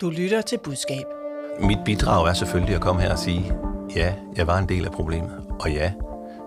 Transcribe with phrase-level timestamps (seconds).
[0.00, 1.04] Du lytter til budskab.
[1.60, 3.52] Mit bidrag er selvfølgelig at komme her og sige,
[3.96, 5.92] ja, jeg var en del af problemet, og ja,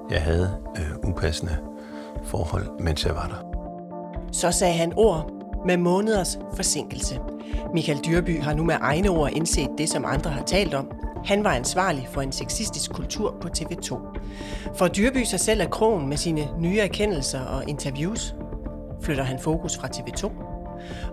[0.10, 1.58] jeg havde øh, upassende
[2.24, 3.60] forhold, mens jeg var der.
[4.32, 5.32] Så sagde han ord
[5.66, 7.20] med måneders forsinkelse.
[7.74, 10.92] Michael Dyrby har nu med egne ord indset det, som andre har talt om.
[11.26, 13.98] Han var ansvarlig for en sexistisk kultur på TV2.
[14.76, 18.36] For Dyrby sig selv af krogen med sine nye erkendelser og interviews,
[19.02, 20.49] flytter han fokus fra TV2.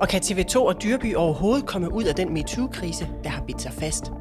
[0.00, 3.72] Og kan TV2 og Dyrby overhovedet komme ud af den MeToo-krise, der har bidt sig
[3.72, 4.12] fast?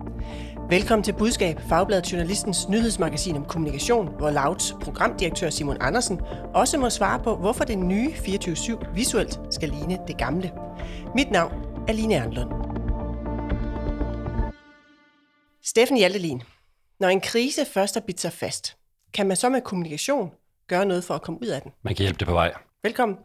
[0.70, 6.22] Velkommen til Budskab, Fagbladet Journalistens nyhedsmagasin om kommunikation, hvor Louds programdirektør Simon Andersen
[6.54, 10.52] også må svare på, hvorfor det nye 24-7 visuelt skal ligne det gamle.
[11.16, 11.54] Mit navn
[11.88, 12.50] er Line Erndlund.
[15.64, 16.42] Steffen Hjaltelin,
[17.00, 18.78] når en krise først er bidt sig fast,
[19.14, 20.32] kan man så med kommunikation
[20.68, 21.72] gøre noget for at komme ud af den?
[21.84, 22.54] Man kan hjælpe det på vej.
[22.86, 23.18] Velkommen.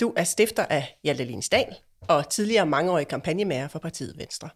[0.00, 1.76] Du er stifter af Hjaltelin Dal
[2.08, 4.48] og tidligere mangeårig kampagnemager for partiet Venstre.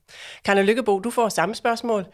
[0.44, 2.06] Karne Lykkebo, du får samme spørgsmål.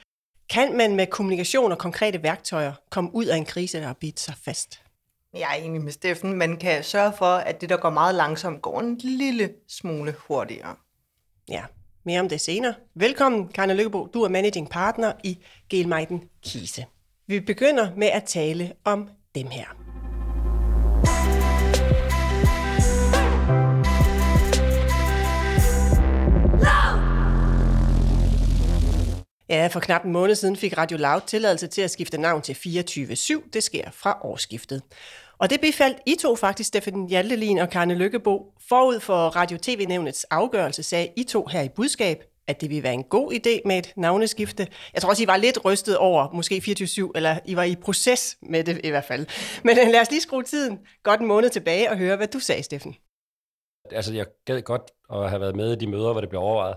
[0.50, 4.20] Kan man med kommunikation og konkrete værktøjer komme ud af en krise, der har bidt
[4.20, 4.82] sig fast?
[5.34, 6.32] Jeg er enig med Steffen.
[6.32, 10.76] Man kan sørge for, at det, der går meget langsomt, går en lille smule hurtigere.
[11.48, 11.64] Ja,
[12.04, 12.74] mere om det senere.
[12.94, 14.06] Velkommen, Karne Lykkebo.
[14.14, 15.38] Du er managing partner i
[15.70, 16.86] Gelmeiden Kise.
[17.26, 19.85] Vi begynder med at tale om dem her.
[29.48, 32.52] Ja, for knap en måned siden fik Radio Loud tilladelse til at skifte navn til
[32.52, 33.50] 24-7.
[33.52, 34.82] Det sker fra årsskiftet.
[35.38, 38.52] Og det bifaldt I to faktisk, Steffen Hjaltelin og Karne Lykkebo.
[38.68, 42.94] Forud for Radio TV-nævnets afgørelse sagde I to her i budskab, at det ville være
[42.94, 44.66] en god idé med et navneskifte.
[44.94, 46.62] Jeg tror også, I var lidt rystet over, måske
[47.08, 49.26] 24-7, eller I var i proces med det i hvert fald.
[49.64, 52.38] Men øh, lad os lige skrue tiden godt en måned tilbage og høre, hvad du
[52.38, 52.94] sagde, Steffen.
[53.90, 56.76] Altså, jeg gad godt at have været med i de møder, hvor det blev overvejet.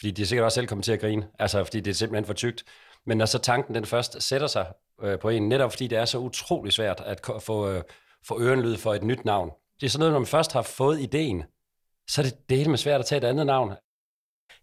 [0.00, 2.24] Fordi de er sikkert også selv kommet til at grine, altså fordi det er simpelthen
[2.24, 2.64] for tykt.
[3.06, 4.66] Men når så tanken den først sætter sig
[5.02, 7.82] øh, på en, netop fordi det er så utrolig svært at få, øh,
[8.26, 9.50] få ørenlyd for et nyt navn.
[9.80, 11.42] Det er sådan noget, når man først har fået ideen,
[12.08, 13.72] så er det delt med svært at tage et andet navn.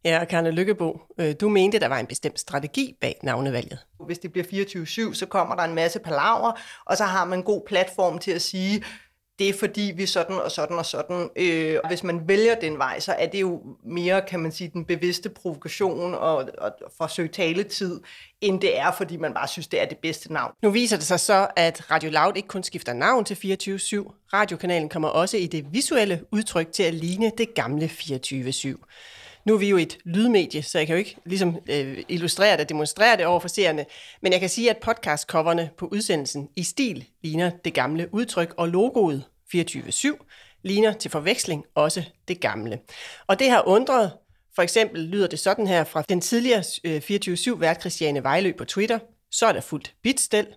[0.06, 3.80] Ja, Karne Lykkebo, øh, du mente, der var en bestemt strategi bag navnevalget.
[4.06, 4.46] Hvis det bliver
[5.12, 6.52] 24-7, så kommer der en masse palaver,
[6.86, 8.84] og så har man en god platform til at sige,
[9.40, 11.30] det er fordi vi sådan og sådan og sådan.
[11.36, 14.70] Øh, og hvis man vælger den vej, så er det jo mere, kan man sige,
[14.74, 18.00] den bevidste provokation og, og forsøge taletid,
[18.42, 20.54] end det er, fordi man bare synes, det er det bedste navn.
[20.62, 23.40] Nu viser det sig så, at Radio Loud ikke kun skifter navn til 24-7.
[24.34, 29.17] Radiokanalen kommer også i det visuelle udtryk til at ligne det gamle 24-7.
[29.48, 32.60] Nu er vi jo et lydmedie, så jeg kan jo ikke ligesom, øh, illustrere det
[32.60, 33.86] og demonstrere det over for seerne,
[34.22, 38.70] men jeg kan sige, at podcastcoverne på udsendelsen i stil ligner det gamle udtryk, og
[38.70, 39.24] logoet
[39.56, 40.08] 24-7
[40.64, 42.80] ligner til forveksling også det gamle.
[43.28, 44.12] Og det har undret,
[44.56, 49.00] for eksempel lyder det sådan her fra den tidligere øh, 24-7-vært Christiane Vejlø på Twitter,
[49.32, 50.48] så er der fuldt bitstel,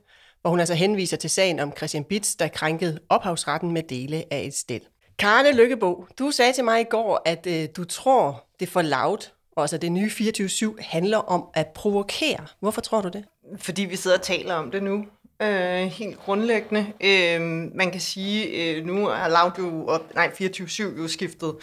[0.41, 4.41] hvor hun altså henviser til sagen om Christian Bits, der krænkede ophavsretten med dele af
[4.41, 4.83] et stel.
[5.21, 9.31] Karne Lykkebo, du sagde til mig i går, at øh, du tror, det for loud,
[9.57, 12.47] altså det nye 24-7, handler om at provokere.
[12.61, 13.25] Hvorfor tror du det?
[13.59, 15.07] Fordi vi sidder og taler om det nu.
[15.43, 16.87] Øh, helt grundlæggende.
[17.01, 17.41] Øh,
[17.75, 21.55] man kan sige, øh, nu har Loud jo, op, nej, 24-7 jo skiftet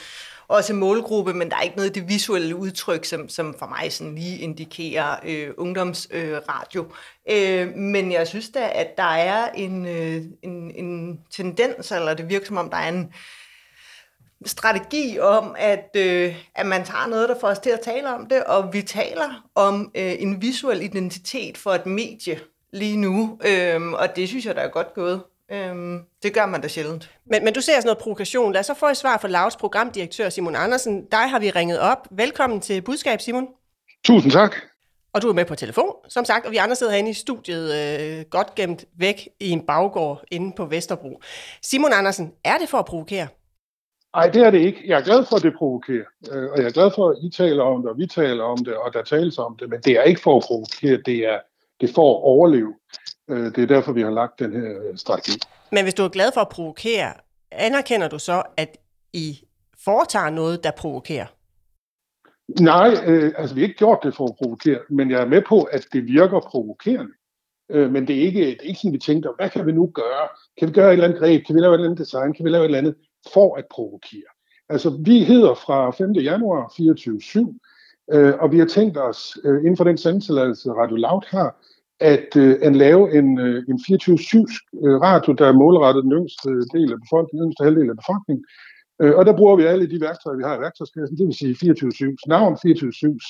[0.47, 3.94] også målgruppe, men der er ikke noget i det visuelle udtryk, som, som for mig
[3.94, 6.85] sådan lige indikerer øh, ungdomsradio.
[7.29, 12.13] Øh, øh, men jeg synes da, at der er en, øh, en, en tendens, eller
[12.13, 13.13] det virker som om, der er en
[14.46, 18.25] strategi om, at, øh, at man tager noget, der får os til at tale om
[18.25, 22.40] det, og vi taler om øh, en visuel identitet for et medie
[22.74, 25.22] lige nu, øh, og det synes jeg, der er godt gået.
[25.52, 27.12] Øhm, det gør man da sjældent.
[27.31, 28.53] Men, men du ser sådan noget provokation.
[28.53, 31.06] Lad os så få et svar fra Lavs programdirektør Simon Andersen.
[31.06, 32.08] Dig har vi ringet op.
[32.12, 33.47] Velkommen til Budskab, Simon.
[34.06, 34.56] Tusind tak.
[35.14, 37.76] Og du er med på telefon, som sagt, og vi andre sidder herinde i studiet,
[37.76, 41.22] øh, godt gemt væk i en baggård inde på Vesterbro.
[41.62, 43.28] Simon Andersen, er det for at provokere?
[44.17, 44.83] Nej, det er det ikke.
[44.85, 46.05] Jeg er glad for, at det provokerer.
[46.31, 48.57] Øh, og jeg er glad for, at I taler om det, og vi taler om
[48.57, 49.69] det, og der tales om det.
[49.69, 51.40] Men det er ikke for at provokere, det er,
[51.81, 52.73] det er for at overleve.
[53.29, 55.40] Øh, det er derfor, vi har lagt den her øh, strategi.
[55.72, 57.14] Men hvis du er glad for at provokere,
[57.52, 58.78] anerkender du så, at
[59.14, 59.40] I
[59.84, 61.28] foretager noget, der provokerer?
[62.59, 65.41] Nej, øh, altså vi har ikke gjort det for at provokere, men jeg er med
[65.41, 67.13] på, at det virker provokerende.
[67.72, 69.91] Øh, men det er, ikke, det er ikke sådan, vi tænker, hvad kan vi nu
[69.93, 70.28] gøre?
[70.58, 71.46] Kan vi gøre et eller andet greb?
[71.46, 72.34] Kan vi lave et eller andet design?
[72.34, 72.96] Kan vi lave et eller andet
[73.34, 74.31] for at provokere?
[74.69, 76.11] Altså, vi hedder fra 5.
[76.11, 77.59] januar 24-7,
[78.14, 81.55] øh, og vi har tænkt os, øh, inden for den sendtilladelse Radio Loud har,
[81.99, 84.46] at, øh, at lave en, øh, en 24-7
[84.85, 88.46] øh, radio, der er målrettet den yngste del af befolkningen, den yngste halvdel af befolkningen.
[89.02, 91.55] Øh, og der bruger vi alle de værktøjer, vi har i værktøjskassen, det vil sige
[91.63, 93.29] 24-7's navn, 24-7's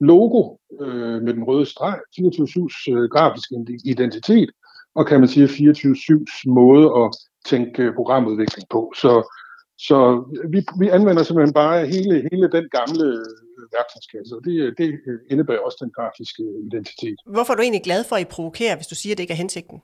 [0.00, 3.54] logo øh, med den røde streg, 24-7's øh, grafiske
[3.84, 4.50] identitet,
[4.94, 7.10] og kan man sige 24-7's måde at
[7.46, 8.92] tænke øh, programudvikling på.
[8.96, 9.12] Så,
[9.78, 9.96] så
[10.52, 13.06] vi, vi anvender simpelthen bare hele, hele den gamle
[13.58, 14.88] øh, værktøjskasse, og det, det
[15.30, 17.18] indebærer også den grafiske identitet.
[17.26, 19.32] Hvorfor er du egentlig glad for, at I provokerer, hvis du siger, at det ikke
[19.32, 19.80] er hensigten?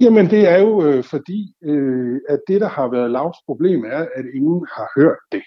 [0.00, 4.02] Jamen, det er jo øh, fordi, øh, at det, der har været lavt problem, er,
[4.18, 5.42] at ingen har hørt det.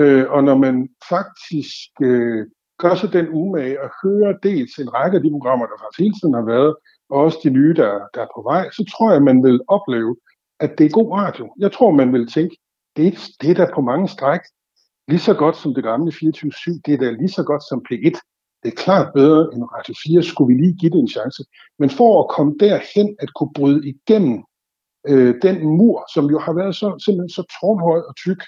[0.00, 2.46] Øh, og når man faktisk øh,
[2.78, 6.16] gør sig den umage at høre dels en række af de programmer, der faktisk hele
[6.20, 6.74] tiden har været,
[7.10, 10.16] og også de nye, der, der er på vej, så tror jeg, man vil opleve,
[10.60, 11.54] at det er god radio.
[11.58, 12.56] Jeg tror, man vil tænke,
[12.96, 14.40] det, det er da på mange stræk
[15.08, 18.16] lige så godt som det gamle 24-7, det er da lige så godt som P1.
[18.62, 21.42] Det er klart bedre end Radio 4, skulle vi lige give det en chance.
[21.78, 24.44] Men for at komme derhen, at kunne bryde igennem
[25.08, 28.40] øh, den mur, som jo har været så, simpelthen så tårnhøj og tyk,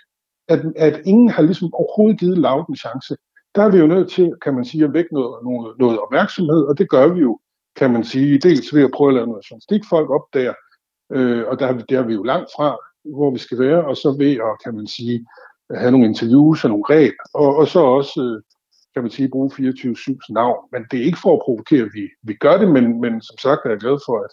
[0.49, 3.17] at, at ingen har ligesom overhovedet givet Loud en chance,
[3.55, 6.63] der er vi jo nødt til, kan man sige, at vække noget, noget, noget opmærksomhed,
[6.69, 7.39] og det gør vi jo,
[7.79, 10.55] kan man sige, dels ved at prøve at lave noget journalistik, folk op der,
[11.13, 14.17] øh, og der, der er vi jo langt fra, hvor vi skal være, og så
[14.19, 15.27] ved at, kan man sige,
[15.75, 18.43] have nogle interviews og nogle greb, og, og så også, øh,
[18.95, 20.59] kan man sige, bruge 24-7's navn.
[20.73, 23.61] Men det er ikke for at provokere, vi, vi gør det, men, men som sagt
[23.65, 24.33] er jeg glad for, at,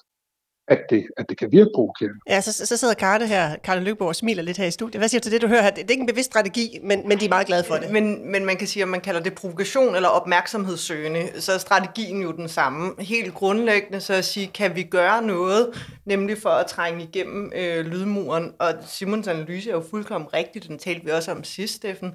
[0.68, 2.20] at det, at det kan virke provokerende.
[2.30, 5.00] Ja, så, så sidder Karte her, Karte Løgborg, og smiler lidt her i studiet.
[5.00, 5.70] Hvad siger du til det, du hører her?
[5.70, 7.92] Det, det er ikke en bevidst strategi, men, men de er meget glade for det.
[7.92, 12.22] Men, men man kan sige, at man kalder det provokation eller opmærksomhedssøgende, så er strategien
[12.22, 12.92] jo den samme.
[13.00, 17.86] Helt grundlæggende så at sige, kan vi gøre noget, nemlig for at trænge igennem øh,
[17.86, 22.08] lydmuren, og Simons analyse er jo fuldkommen rigtig, den talte vi også om sidst, Steffen,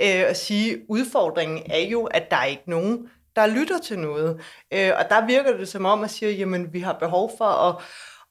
[0.00, 3.08] øh, at sige, udfordringen er jo, at der er ikke nogen,
[3.38, 4.40] der lytter til noget.
[4.72, 7.76] Øh, og der virker det som om, at sige, jamen vi har behov for at,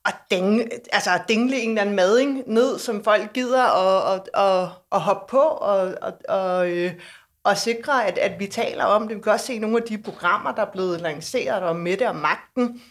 [0.05, 4.41] at, dingle, altså at dingle en eller anden mading ned, som folk gider at, at,
[4.43, 6.93] at, at hoppe på og, og, og, øh,
[7.43, 9.17] og sikre, at, at vi taler om det.
[9.17, 12.15] Vi kan også se nogle af de programmer, der er blevet lanceret om Mette og
[12.15, 12.81] Magten,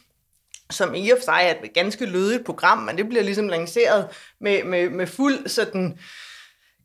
[0.71, 4.09] som i og for sig er et ganske lødigt program, men det bliver ligesom lanceret
[4.41, 5.99] med, med, med fuld sådan øh,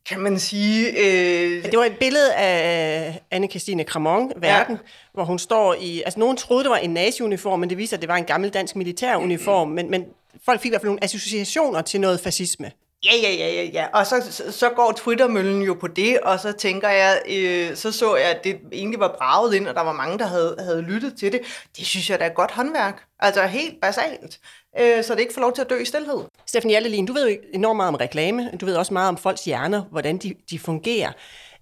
[0.08, 0.88] kan man sige...
[0.88, 1.64] Øh...
[1.64, 4.88] Det var et billede af Anne-Christine Cramon, verden, ja.
[5.14, 6.02] hvor hun står i...
[6.02, 8.50] Altså, nogen troede, det var en nazi-uniform, men det viser, at det var en gammel
[8.50, 10.04] dansk militæruniform, men, men
[10.44, 12.72] folk fik i hvert fald nogle associationer til noget fascisme.
[13.04, 13.86] Ja, ja, ja, ja, ja.
[13.92, 17.92] Og så, så, så går Twittermøllen jo på det, og så tænker jeg, øh, så
[17.92, 20.82] så jeg, at det egentlig var braget ind, og der var mange, der havde, havde
[20.82, 21.40] lyttet til det.
[21.76, 23.02] Det synes jeg, der er godt håndværk.
[23.20, 24.38] Altså helt basalt.
[24.80, 26.20] Øh, så det ikke får lov til at dø i stillhed.
[26.46, 28.50] Steffen Hjaltelin, du ved jo enormt meget om reklame.
[28.60, 31.12] Du ved også meget om folks hjerner, hvordan de, de fungerer.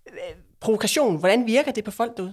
[0.08, 2.32] Øh, provokation, hvordan virker det på folk derude?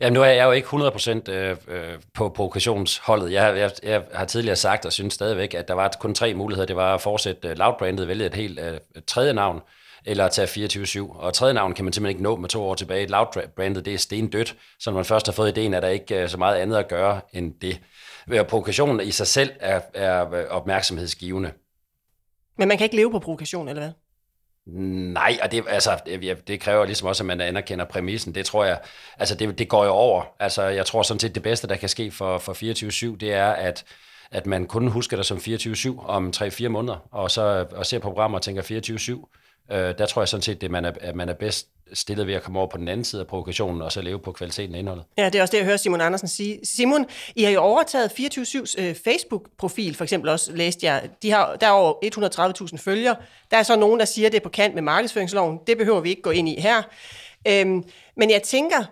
[0.00, 3.32] Jamen nu er jeg jo ikke 100% øh, øh, på provokationsholdet.
[3.32, 6.66] Jeg, jeg, jeg har tidligere sagt og synes stadigvæk, at der var kun tre muligheder.
[6.66, 9.60] Det var at fortsætte Loud-brandet, vælge et helt uh, tredje navn,
[10.04, 11.18] eller at tage 24-7.
[11.18, 13.06] Og tredje navn kan man simpelthen ikke nå med to år tilbage.
[13.06, 16.36] Loud-brandet, det er stendødt, så når man først har fået ideen, er der ikke så
[16.36, 17.80] meget andet at gøre end det.
[18.48, 21.52] Provokationen i sig selv er, er opmærksomhedsgivende.
[22.58, 23.92] Men man kan ikke leve på provokation, eller hvad?
[25.12, 28.34] Nej, og det, altså, det, det kræver ligesom også, at man anerkender præmissen.
[28.34, 28.80] Det tror jeg,
[29.18, 30.24] altså det, det går jo over.
[30.40, 33.50] Altså, jeg tror sådan set, det bedste, der kan ske for, for 24-7, det er,
[33.50, 33.84] at,
[34.30, 38.08] at man kun husker det som 24-7 om 3-4 måneder, og så og ser på
[38.08, 38.62] programmer og tænker
[39.70, 39.74] 24-7.
[39.74, 42.34] Øh, der tror jeg sådan set, det, man er, at man er bedst stillet ved
[42.34, 44.78] at komme over på den anden side af provokationen, og så leve på kvaliteten af
[44.78, 45.04] indholdet.
[45.18, 46.60] Ja, det er også det, jeg hører Simon Andersen sige.
[46.64, 51.08] Simon, I har jo overtaget 24-7's øh, Facebook-profil, for eksempel også, læste jeg.
[51.22, 53.16] De har, der er over 130.000 følgere.
[53.50, 55.58] Der er så nogen, der siger, at det er på kant med markedsføringsloven.
[55.66, 56.82] Det behøver vi ikke gå ind i her.
[57.48, 57.84] Øhm,
[58.16, 58.84] men jeg tænker,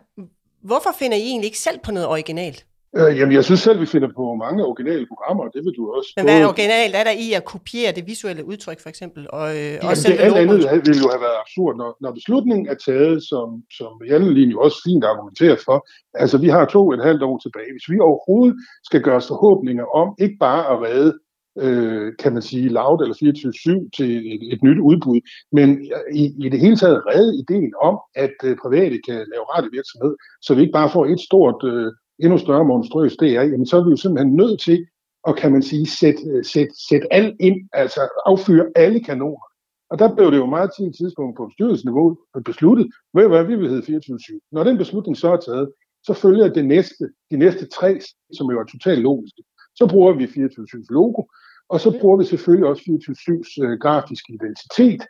[0.62, 2.66] hvorfor finder I egentlig ikke selv på noget originalt?
[2.98, 6.12] Øh, jamen, jeg synes selv, vi finder på mange originale programmer, det vil du også.
[6.16, 6.94] Men hvad er originalt?
[6.96, 9.26] Er der i at kopiere det visuelle udtryk, for eksempel?
[9.28, 12.66] Og, øh, jamen, også det alt andet ville jo have været absurd, når, når beslutningen
[12.68, 15.88] er taget, som, som Janne jo også fint argumenterer for.
[16.14, 17.72] Altså, vi har to et halvt år tilbage.
[17.72, 21.12] Hvis vi overhovedet skal gøre os forhåbninger om, ikke bare at redde
[21.58, 25.20] øh, kan man sige, Loud eller 24-7 til et, et nyt udbud,
[25.52, 25.68] men
[26.14, 30.54] i, i det hele taget redde ideen om, at øh, private kan lave radiovirksomhed, så
[30.54, 33.84] vi ikke bare får et stort øh, endnu større monstrøs det er, jamen så er
[33.84, 34.86] vi jo simpelthen nødt til
[35.28, 39.46] at, kan man sige, sætte, øh, sætte, sætte alt ind, altså affyre alle kanoner.
[39.90, 43.70] Og der blev det jo meget til tidspunkt på bestyrelsesniveau besluttet, ved hvad, vi vil
[43.70, 44.48] hedde 24-7.
[44.52, 48.00] Når den beslutning så er taget, så følger det næste, de næste tre,
[48.32, 49.42] som jo er totalt logiske.
[49.74, 51.22] Så bruger vi 24-7's logo,
[51.68, 55.02] og så bruger vi selvfølgelig også 24-7's øh, grafiske identitet,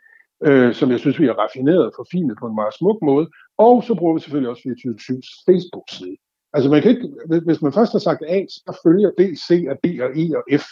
[0.47, 3.27] øh, som jeg synes, vi har raffineret og forfinet på en meget smuk måde.
[3.57, 6.17] Og så bruger vi selvfølgelig også 24-7's Facebook-side.
[6.53, 7.09] Altså man kan ikke,
[7.45, 10.43] hvis man først har sagt A, så følger B, C og D og E og
[10.61, 10.65] F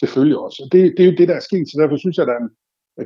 [0.00, 0.62] selvfølgelig også.
[0.64, 2.38] Og det, det er jo det, der er sket, så derfor synes jeg, der er
[2.38, 2.50] en,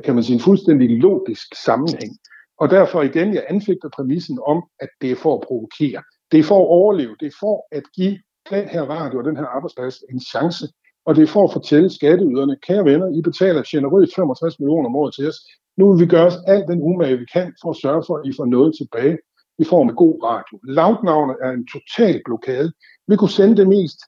[0.01, 2.13] kan man sige, en fuldstændig logisk sammenhæng.
[2.59, 6.03] Og derfor igen, jeg anfægter præmissen om, at det er for at provokere.
[6.31, 7.15] Det er for at overleve.
[7.19, 8.17] Det er for at give
[8.49, 10.65] den her radio og den her arbejdsplads en chance.
[11.05, 14.95] Og det er for at fortælle skatteyderne, kære venner, I betaler generøst 65 millioner om
[14.95, 15.39] året til os.
[15.77, 18.25] Nu vil vi gøre os alt den umage, vi kan, for at sørge for, at
[18.25, 19.17] I får noget tilbage
[19.59, 20.59] i form af god radio.
[20.63, 22.73] Loudnavnet er en total blokade.
[23.07, 23.99] Vi kunne sende det mest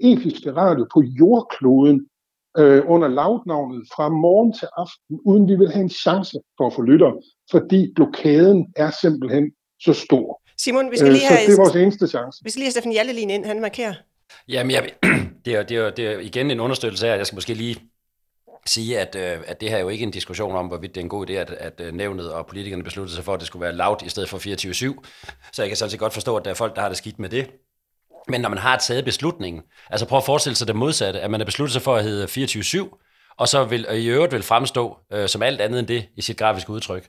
[0.00, 2.06] episke radio på jordkloden
[2.58, 6.74] øh, under loudnavnet fra morgen til aften, uden vi vil have en chance for at
[6.74, 7.14] få lyttere,
[7.50, 10.42] fordi blokaden er simpelthen så stor.
[10.58, 12.44] Simon, vi skal lige Øh, så have, det er vores eneste chance.
[12.44, 13.44] vi skal lige have Steffen Jallelin ind.
[13.44, 13.94] Han markerer.
[14.48, 14.82] Jamen, jeg,
[15.44, 17.89] det, er, det, er, det er igen en understøttelse af, at jeg skal måske lige
[18.66, 21.04] sige, at, øh, at det her er jo ikke en diskussion om, hvorvidt det er
[21.04, 23.62] en god idé, at, at øh, nævnet og politikerne besluttede sig for, at det skulle
[23.62, 25.04] være lavt i stedet for 24-7.
[25.52, 27.18] Så jeg kan sådan set godt forstå, at der er folk, der har det skidt
[27.18, 27.50] med det.
[28.28, 31.40] Men når man har taget beslutningen, altså prøv at forestille sig det modsatte, at man
[31.40, 34.98] har besluttet sig for at hedde 24-7, og så vil, og i øvrigt vil fremstå
[35.12, 37.08] øh, som alt andet end det i sit grafiske udtryk.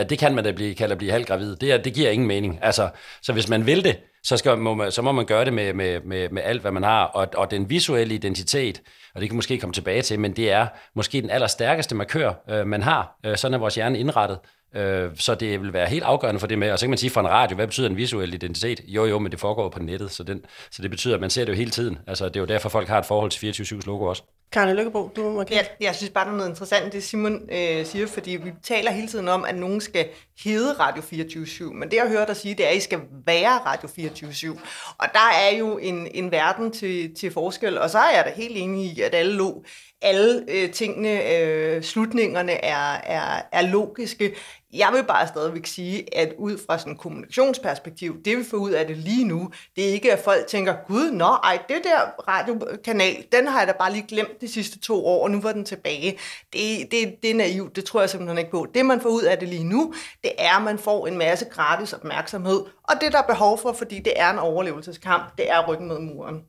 [0.00, 1.56] At det kan man da blive, kalde at blive halvgravid.
[1.56, 2.58] Det, er, det giver ingen mening.
[2.62, 2.88] Altså,
[3.22, 5.72] så hvis man vil det, så, skal, må, man, så må man gøre det med,
[5.72, 7.04] med, med, med alt, hvad man har.
[7.04, 8.82] Og, og den visuelle identitet,
[9.14, 12.66] og det kan måske komme tilbage til, men det er måske den allerstærkeste markør, øh,
[12.66, 13.18] man har.
[13.26, 14.38] Øh, sådan er vores hjerne indrettet.
[14.74, 16.70] Øh, så det vil være helt afgørende for det med.
[16.70, 18.80] Og så kan man sige fra en radio, hvad betyder en visuel identitet?
[18.86, 21.44] Jo, jo, men det foregår på nettet, så, den, så det betyder, at man ser
[21.44, 21.98] det jo hele tiden.
[22.06, 24.22] Altså, det er jo derfor, folk har et forhold til 24-7's logo også.
[24.52, 25.62] Karne Lykkebo, du markerer.
[25.80, 28.90] Ja, jeg synes bare, der er noget interessant, det Simon øh, siger, fordi vi taler
[28.90, 30.08] hele tiden om, at nogen skal
[30.44, 33.58] hedde Radio 24-7, men det jeg hører dig sige, det er, at I skal være
[33.58, 34.60] Radio 24-7.
[34.98, 38.32] Og der er jo en, en verden til, til forskel, og så er jeg da
[38.36, 39.62] helt enig i, at alle, lo,
[40.02, 44.34] alle øh, tingene, øh, slutningerne er, er, er logiske.
[44.72, 48.70] Jeg vil bare stadigvæk sige, at ud fra sådan et kommunikationsperspektiv, det vi får ud
[48.70, 52.00] af det lige nu, det er ikke, at folk tænker, gud, nå, ej, det der
[52.28, 55.52] radiokanal, den har jeg da bare lige glemt de sidste to år, og nu var
[55.52, 56.18] den tilbage.
[56.52, 58.66] Det, det, det er naivt, det tror jeg simpelthen ikke på.
[58.74, 61.44] Det, man får ud af det lige nu, det er, at man får en masse
[61.44, 65.68] gratis opmærksomhed, og det, der er behov for, fordi det er en overlevelseskamp, det er
[65.68, 66.40] ryggen mod muren.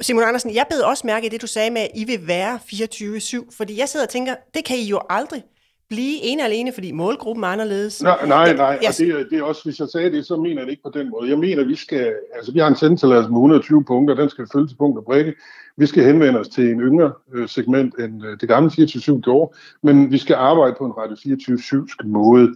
[0.00, 2.60] Simon Andersen, jeg bed også mærke i det, du sagde med, at I vil være
[2.66, 5.42] 24-7, fordi jeg sidder og tænker, det kan I jo aldrig
[5.94, 8.02] blive ene alene, fordi målgruppen er anderledes.
[8.02, 8.78] Nej, nej, nej.
[8.82, 10.70] Jeg- Og det, er- det er også, hvis jeg sagde det, så mener jeg det
[10.70, 11.30] ikke på den måde.
[11.30, 14.68] Jeg mener, vi skal, altså vi har en sendetilladelse med 120 punkter, den skal følge
[14.68, 15.34] til punkt og prikke.
[15.76, 19.52] Vi skal henvende os til en yngre øh, segment, end øh, det gamle 24-7 gjorde,
[19.82, 22.48] men vi skal arbejde på en Radio 24-7 måde.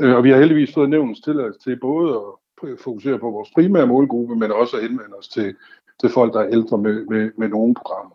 [0.00, 3.86] Øh, og vi har heldigvis fået nævnens tilladelse til både at fokusere på vores primære
[3.86, 5.54] målgruppe, men også at henvende os til,
[6.00, 8.13] til folk, der er ældre med, med, med nogle programmer.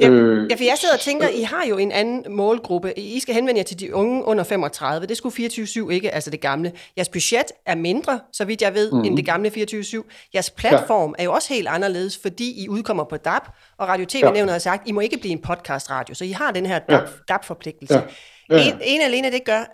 [0.00, 2.98] Ja, Øh, ja, for jeg sidder og tænker, I har jo en anden målgruppe.
[2.98, 5.06] I skal henvende jer til de unge under 35.
[5.06, 6.72] Det skulle 24-7 ikke, altså det gamle.
[6.96, 9.04] Jeres budget er mindre, så vidt jeg ved, mm.
[9.04, 10.30] end det gamle 24-7.
[10.34, 11.22] Jeres platform ja.
[11.22, 13.42] er jo også helt anderledes, fordi I udkommer på DAP,
[13.78, 16.66] og Radio TV-nævnet har sagt, I må ikke blive en podcast-radio, så I har den
[16.66, 17.94] her DAP, DAP-forpligtelse.
[17.94, 18.02] Ja.
[18.50, 18.68] Ja.
[18.68, 19.64] En, en alene det gør,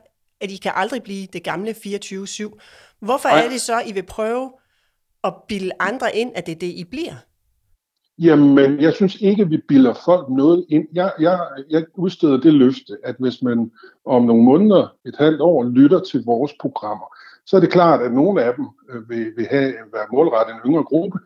[0.40, 2.58] at I kan aldrig blive det gamle 24-7.
[3.00, 3.44] Hvorfor Nej.
[3.44, 4.52] er det så, I vil prøve
[5.24, 7.14] at bilde andre ind, at det er det, I bliver?
[8.18, 10.86] Jamen, jeg synes ikke, vi bilder folk noget ind.
[10.94, 13.70] Jeg, jeg, jeg udsteder det løfte, at hvis man
[14.04, 18.12] om nogle måneder, et halvt år, lytter til vores programmer, så er det klart, at
[18.12, 21.18] nogle af dem øh, vil, vil have, være målrettet en yngre gruppe,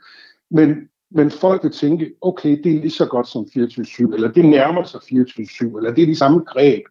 [0.51, 4.45] men, men folk vil tænke, okay, det er lige så godt som 24-7, eller det
[4.45, 6.83] nærmer sig 24-7, eller det er de samme greb.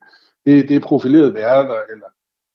[0.45, 2.07] Det, det er profilerede værter, eller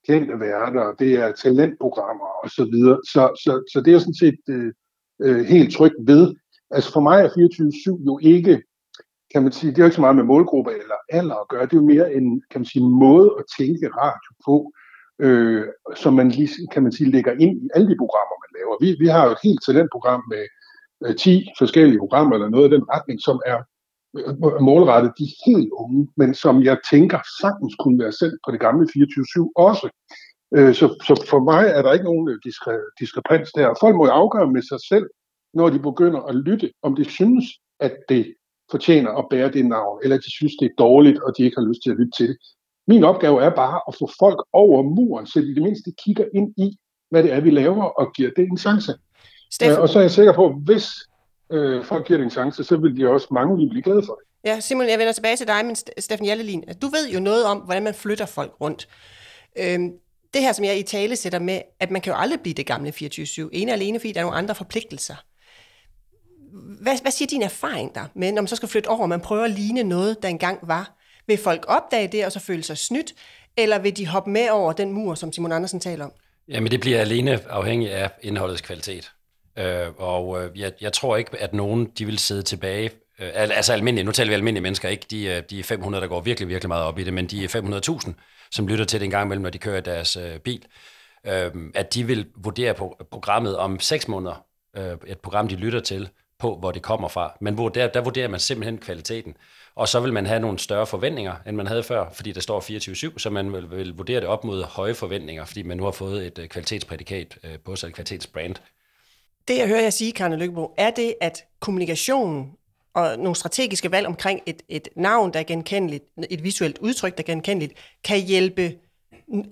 [0.07, 2.49] kendte værter, det er talentprogrammer osv.
[2.49, 2.99] Så, videre.
[3.03, 4.73] så, så, så det er jeg sådan set øh,
[5.21, 6.35] øh, helt tryg ved.
[6.71, 8.63] Altså for mig er 24-7 jo ikke,
[9.33, 11.65] kan man sige, det er jo ikke så meget med målgruppe eller alder at gøre,
[11.65, 14.55] det er jo mere en, kan man sige, måde at tænke radio på,
[15.25, 18.75] øh, som man lige, kan man sige, lægger ind i alle de programmer, man laver.
[18.83, 20.43] Vi, vi har jo et helt talentprogram med
[21.05, 23.59] øh, 10 forskellige programmer eller noget i den retning, som er
[24.17, 28.59] øh, målrettet de helt unge, men som jeg tænker sagtens kunne være sendt på det
[28.59, 29.87] gamle 24-7 også.
[30.55, 33.77] Øh, så, så for mig er der ikke nogen øh, diskre, diskrepans der.
[33.83, 35.07] Folk må jo afgøre med sig selv,
[35.55, 37.45] når de begynder at lytte, om de synes,
[37.79, 38.33] at det
[38.71, 41.67] fortjener at bære det navn, eller de synes, det er dårligt, og de ikke har
[41.67, 42.37] lyst til at lytte til det.
[42.87, 46.25] Min opgave er bare at få folk over muren, så de i det mindste kigger
[46.33, 46.77] ind i,
[47.09, 48.93] hvad det er, vi laver, og giver det en chance.
[49.51, 50.87] Steffen, Øh, og så er jeg sikker på, at hvis
[51.51, 54.13] øh, folk giver det en chance, så vil de også mange vil blive glade for
[54.13, 54.49] det.
[54.49, 57.45] Ja, Simon, jeg vender tilbage til dig, men St- Steffen Jallelin, du ved jo noget
[57.45, 58.87] om, hvordan man flytter folk rundt.
[59.59, 59.91] Øhm,
[60.33, 62.65] det her, som jeg i tale sætter med, at man kan jo aldrig blive det
[62.65, 65.15] gamle 24-7, ene alene, fordi der er nogle andre forpligtelser.
[66.81, 69.21] Hvad, hvad siger din erfaring der med, når man så skal flytte over, og man
[69.21, 70.95] prøver at ligne noget, der engang var?
[71.27, 73.13] Vil folk opdage det, og så føle sig snydt,
[73.57, 76.11] eller vil de hoppe med over den mur, som Simon Andersen taler om?
[76.47, 79.11] Jamen, det bliver alene afhængigt af indholdets kvalitet.
[79.57, 82.91] Øh, og øh, jeg, jeg tror ikke, at nogen de vil sidde tilbage.
[83.19, 86.21] Øh, altså almindelige, nu taler vi almindelige mennesker, ikke de, øh, de 500, der går
[86.21, 88.13] virkelig, virkelig meget op i det, men de 500.000,
[88.51, 90.65] som lytter til det en gang imellem, når de kører deres øh, bil,
[91.27, 94.45] øh, at de vil vurdere på programmet om 6 måneder,
[94.77, 97.37] øh, et program, de lytter til, på hvor det kommer fra.
[97.41, 99.37] Men hvor der, der vurderer man simpelthen kvaliteten.
[99.75, 102.59] Og så vil man have nogle større forventninger, end man havde før, fordi der står
[103.13, 105.91] 24-7, så man vil, vil vurdere det op mod høje forventninger, fordi man nu har
[105.91, 108.55] fået et øh, kvalitetsprædikat øh, på sig, et kvalitetsbrand.
[109.47, 112.51] Det, jeg hører jer sige, Karne Lykkebo, er det, at kommunikationen
[112.93, 117.23] og nogle strategiske valg omkring et, et navn, der er genkendeligt, et visuelt udtryk, der
[117.23, 117.73] er genkendeligt,
[118.03, 118.77] kan hjælpe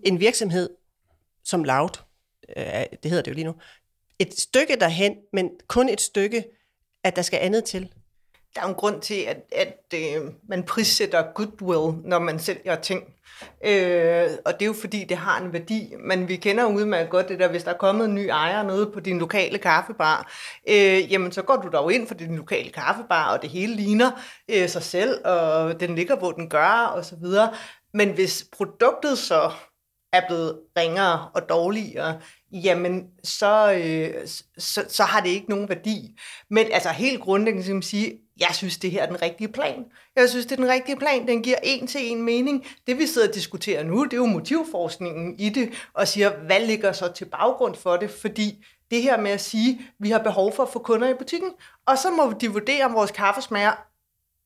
[0.04, 0.70] en virksomhed
[1.44, 1.90] som Loud,
[2.58, 2.64] øh,
[3.04, 3.56] det hedder det jo lige nu,
[4.20, 6.44] et stykke derhen, men kun et stykke,
[7.04, 7.90] at der skal andet til.
[8.56, 13.04] Der er en grund til, at, at øh, man prissætter goodwill, når man sælger ting.
[13.66, 15.94] Øh, og det er jo fordi, det har en værdi.
[16.00, 18.92] Men vi kender udmærket godt det der, hvis der er kommet en ny ejer nede
[18.94, 20.32] på din lokale kaffebar,
[20.70, 24.12] øh, jamen så går du dog ind for din lokale kaffebar, og det hele ligner
[24.50, 27.54] øh, sig selv, og den ligger, hvor den gør, og så videre.
[27.94, 29.52] Men hvis produktet så
[30.14, 32.20] er blevet ringere og dårligere,
[32.52, 34.28] jamen så, øh,
[34.58, 36.20] så, så har det ikke nogen værdi.
[36.50, 39.86] Men altså helt grundlæggende kan man sige, jeg synes, det her er den rigtige plan.
[40.16, 41.28] Jeg synes, det er den rigtige plan.
[41.28, 42.66] Den giver en til en mening.
[42.88, 46.60] Det vi sidder og diskuterer nu, det er jo motivforskningen i det, og siger, hvad
[46.60, 48.10] ligger så til baggrund for det?
[48.10, 51.50] Fordi det her med at sige, vi har behov for at få kunder i butikken,
[51.86, 53.93] og så må de vurdere, om vores kaffe smager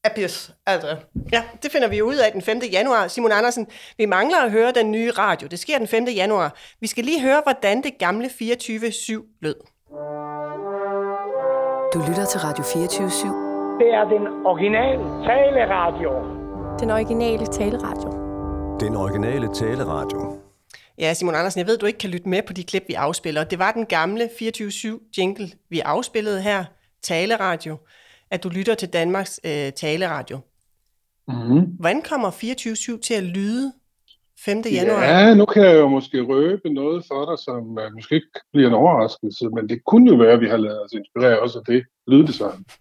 [0.10, 0.52] af pis.
[0.66, 0.96] Altså.
[1.34, 2.62] Ja, det finder vi ud af den 5.
[2.72, 3.08] januar.
[3.08, 5.48] Simon Andersen, vi mangler at høre den nye radio.
[5.48, 6.06] Det sker den 5.
[6.06, 6.56] januar.
[6.82, 8.32] Vi skal lige høre, hvordan det gamle 24-7
[9.42, 9.56] lød.
[11.94, 13.28] Du lytter til Radio 24 /7.
[13.82, 16.12] Det er den originale taleradio.
[16.80, 18.12] Den originale taleradio.
[18.80, 20.40] Den originale taleradio.
[21.00, 23.44] Ja, Simon Andersen, jeg ved, du ikke kan lytte med på de klip, vi afspiller.
[23.44, 26.66] Det var den gamle 24-7 jingle, vi afspillede her,
[27.04, 27.78] taleradio,
[28.32, 30.40] at du lytter til Danmarks øh, taleradio.
[31.28, 31.62] Mm-hmm.
[31.80, 33.74] Hvordan kommer 24-7 til at lyde
[34.46, 34.62] 5.
[34.72, 35.04] januar?
[35.04, 38.68] Ja, nu kan jeg jo måske røbe noget for dig, som uh, måske ikke bliver
[38.68, 41.66] en overraskelse, men det kunne jo være, at vi har lavet os inspirere også af
[41.66, 42.66] det lyddesign.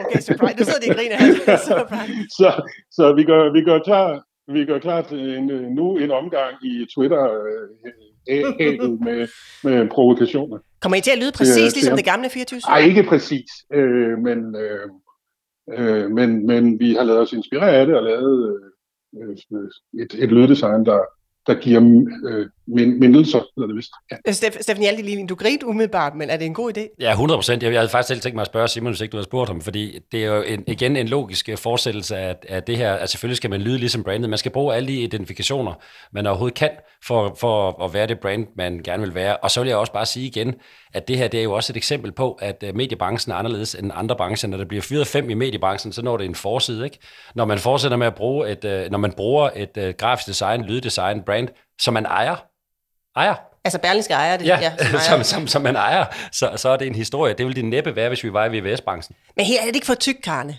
[0.00, 0.58] Okay, surprise.
[0.58, 1.32] Nu sidder de og griner her.
[2.38, 2.48] Så,
[2.90, 6.54] så vi gør, vi gør klar, vi gør klar til en, øh, nu en omgang
[6.62, 7.92] i Twitter øh,
[8.28, 9.28] med,
[9.64, 10.58] med provokationer.
[10.80, 13.50] Kommer I til at lyde præcis Det er- ligesom det gamle 24 Nej, ikke præcis,
[13.72, 14.88] øh, men, øh,
[15.78, 18.60] øh, men, men vi har lavet os inspirere af det og lavet
[19.22, 19.36] øh,
[20.02, 21.00] et, et lyddesign, der,
[21.46, 21.80] der giver
[22.28, 23.90] øh, min, mindelser, hedder det vist.
[24.10, 24.16] Ja.
[24.30, 26.96] Steff- Steffen Hjalte, du grinte umiddelbart, men er det en god idé?
[27.00, 27.62] Ja, 100 procent.
[27.62, 29.60] Jeg havde faktisk selv tænkt mig at spørge Simon, hvis ikke du havde spurgt ham,
[29.60, 32.94] fordi det er jo en, igen en logisk øh, fortsættelse af, af det her.
[32.94, 34.30] Altså selvfølgelig skal man lyde ligesom brandet.
[34.30, 35.72] Man skal bruge alle de identifikationer,
[36.12, 36.70] man overhovedet kan,
[37.04, 39.36] for, for at være det brand, man gerne vil være.
[39.36, 40.54] Og så vil jeg også bare sige igen,
[40.94, 43.74] at det her det er jo også et eksempel på, at øh, mediebranchen er anderledes
[43.74, 44.48] end andre brancher.
[44.48, 46.84] Når der bliver fyret fem i mediebranchen, så når det en forside.
[46.84, 46.98] Ikke?
[47.34, 50.62] Når man fortsætter med at bruge et, øh, når man bruger et øh, grafisk design,
[50.64, 51.48] lyddesign, brand,
[51.80, 52.36] som man ejer,
[53.16, 54.46] ejer, Altså Berlingske ejer det.
[54.46, 55.00] ja, ja som ejer.
[55.00, 57.34] som, som, som man ejer, så, så er det en historie.
[57.34, 59.16] Det ville det næppe være, hvis vi var i VVS-branchen.
[59.36, 60.58] Men her er det ikke for tyk, Karne.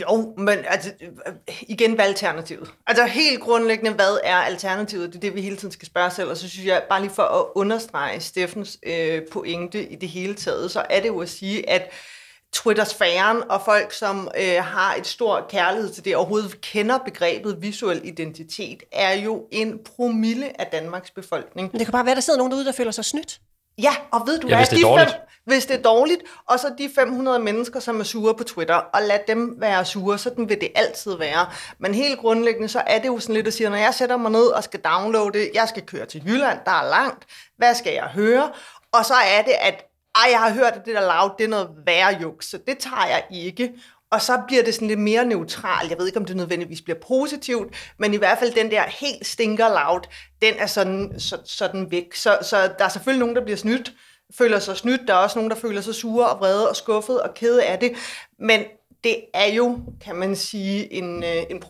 [0.00, 2.68] Jo, men altså, øh, igen, hvad er alternativet?
[2.86, 5.08] Altså helt grundlæggende, hvad er alternativet?
[5.08, 7.00] Det er det, vi hele tiden skal spørge os selv, og så synes jeg, bare
[7.00, 11.20] lige for at understrege Steffens øh, pointe i det hele taget, så er det jo
[11.20, 11.90] at sige, at
[12.54, 18.00] Twitter-sfæren og folk, som øh, har et stort kærlighed til det, overhovedet kender begrebet visuel
[18.04, 21.68] identitet, er jo en promille af Danmarks befolkning.
[21.72, 23.38] Men det kan bare være, der sidder nogen derude, der føler sig snydt.
[23.78, 24.58] Ja, og ved du Ja, hvad?
[24.58, 25.10] hvis det er de dårligt.
[25.10, 28.74] Fem, hvis det er dårligt, og så de 500 mennesker, som er sure på Twitter,
[28.74, 31.46] og lad dem være sure, sådan vil det altid være.
[31.78, 34.30] Men helt grundlæggende, så er det jo sådan lidt at sige, når jeg sætter mig
[34.30, 37.24] ned og skal downloade, jeg skal køre til Jylland, der er langt,
[37.56, 38.50] hvad skal jeg høre?
[38.92, 39.84] Og så er det, at
[40.14, 42.78] ej, jeg har hørt, at det der lav, det er noget værre juks, så det
[42.78, 43.72] tager jeg ikke.
[44.10, 45.90] Og så bliver det sådan lidt mere neutralt.
[45.90, 49.26] Jeg ved ikke, om det nødvendigvis bliver positivt, men i hvert fald den der helt
[49.26, 50.00] stinker loud,
[50.42, 52.14] den er sådan, så, sådan væk.
[52.14, 53.92] Så, så der er selvfølgelig nogen, der bliver snydt,
[54.34, 55.00] føler sig snydt.
[55.08, 57.78] Der er også nogen, der føler sig sure og vrede og skuffet og kede af
[57.78, 57.92] det.
[58.38, 58.60] Men
[59.04, 61.62] det er jo, kan man sige, en, øh, en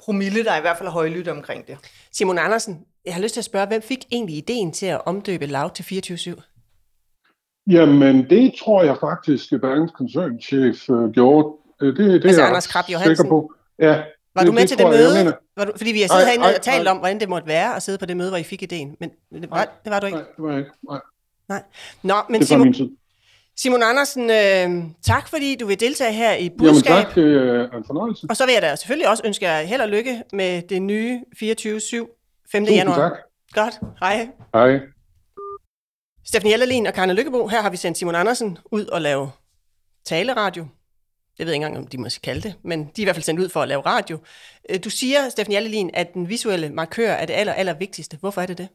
[0.00, 1.78] promille, der er i hvert fald er højlydt omkring det.
[2.12, 5.46] Simon Andersen, jeg har lyst til at spørge, hvem fik egentlig ideen til at omdøbe
[5.46, 6.02] Loud til
[6.36, 6.51] 24-7?
[7.70, 11.56] Jamen, det tror jeg faktisk, at Bergens koncernchef øh, gjorde.
[11.82, 13.16] Øh, Det, det Altså er jeg Anders Krab Johansen?
[13.16, 13.52] sikker på.
[13.78, 14.02] Ja,
[14.34, 14.92] Var du med til det jeg.
[14.92, 15.14] Jeg møde?
[15.24, 16.90] mener- Var du, fordi vi har siddet Ej, herinde ej, og talt ej.
[16.90, 18.96] om, hvordan det måtte være at sidde på det møde, hvor I fik ideen.
[19.00, 19.10] Men
[19.42, 20.18] det var, det var du ikke.
[20.18, 20.70] Nej, det var jeg ikke.
[20.88, 21.00] Nej,
[21.48, 21.62] Nej.
[22.02, 22.74] Nå, men det Simon.
[23.56, 27.04] Simon Andersen, øh, tak fordi du vil deltage her i Jamen budskab.
[27.04, 28.26] tak, det er en fornøjelse.
[28.30, 31.20] Og så vil jeg da selvfølgelig også ønske jer held og lykke med det nye
[31.36, 31.38] 24-7
[32.52, 32.62] 5.
[32.62, 32.96] Tusind januar.
[32.96, 33.12] tak.
[33.54, 33.74] Godt.
[34.00, 34.28] Hej.
[34.54, 34.80] Hej.
[36.24, 39.30] Steffen Hjellerlin og Karne Lykkebo, her har vi sendt Simon Andersen ud og lave
[40.04, 40.66] taleradio.
[41.38, 43.22] Jeg ved ikke engang, om de måske kalde det, men de er i hvert fald
[43.22, 44.18] sendt ud for at lave radio.
[44.70, 48.16] Øh, Du siger, Steffen Hjellerlin, at den visuelle markør er det aller, aller vigtigste.
[48.16, 48.68] Hvorfor er det det?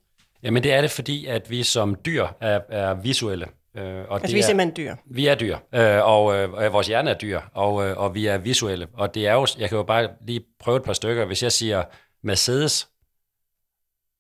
[0.44, 3.46] Jamen det er det, fordi at vi som dyr er, er visuelle.
[3.78, 4.96] Øh, og altså det vi er simpelthen dyr?
[5.06, 8.38] Vi er dyr, øh, og øh, vores hjerne er dyr, og, øh, og vi er
[8.38, 8.88] visuelle.
[8.94, 11.26] Og det er jo, jeg kan jo bare lige prøve et par stykker.
[11.26, 11.84] Hvis jeg siger
[12.24, 12.88] Mercedes,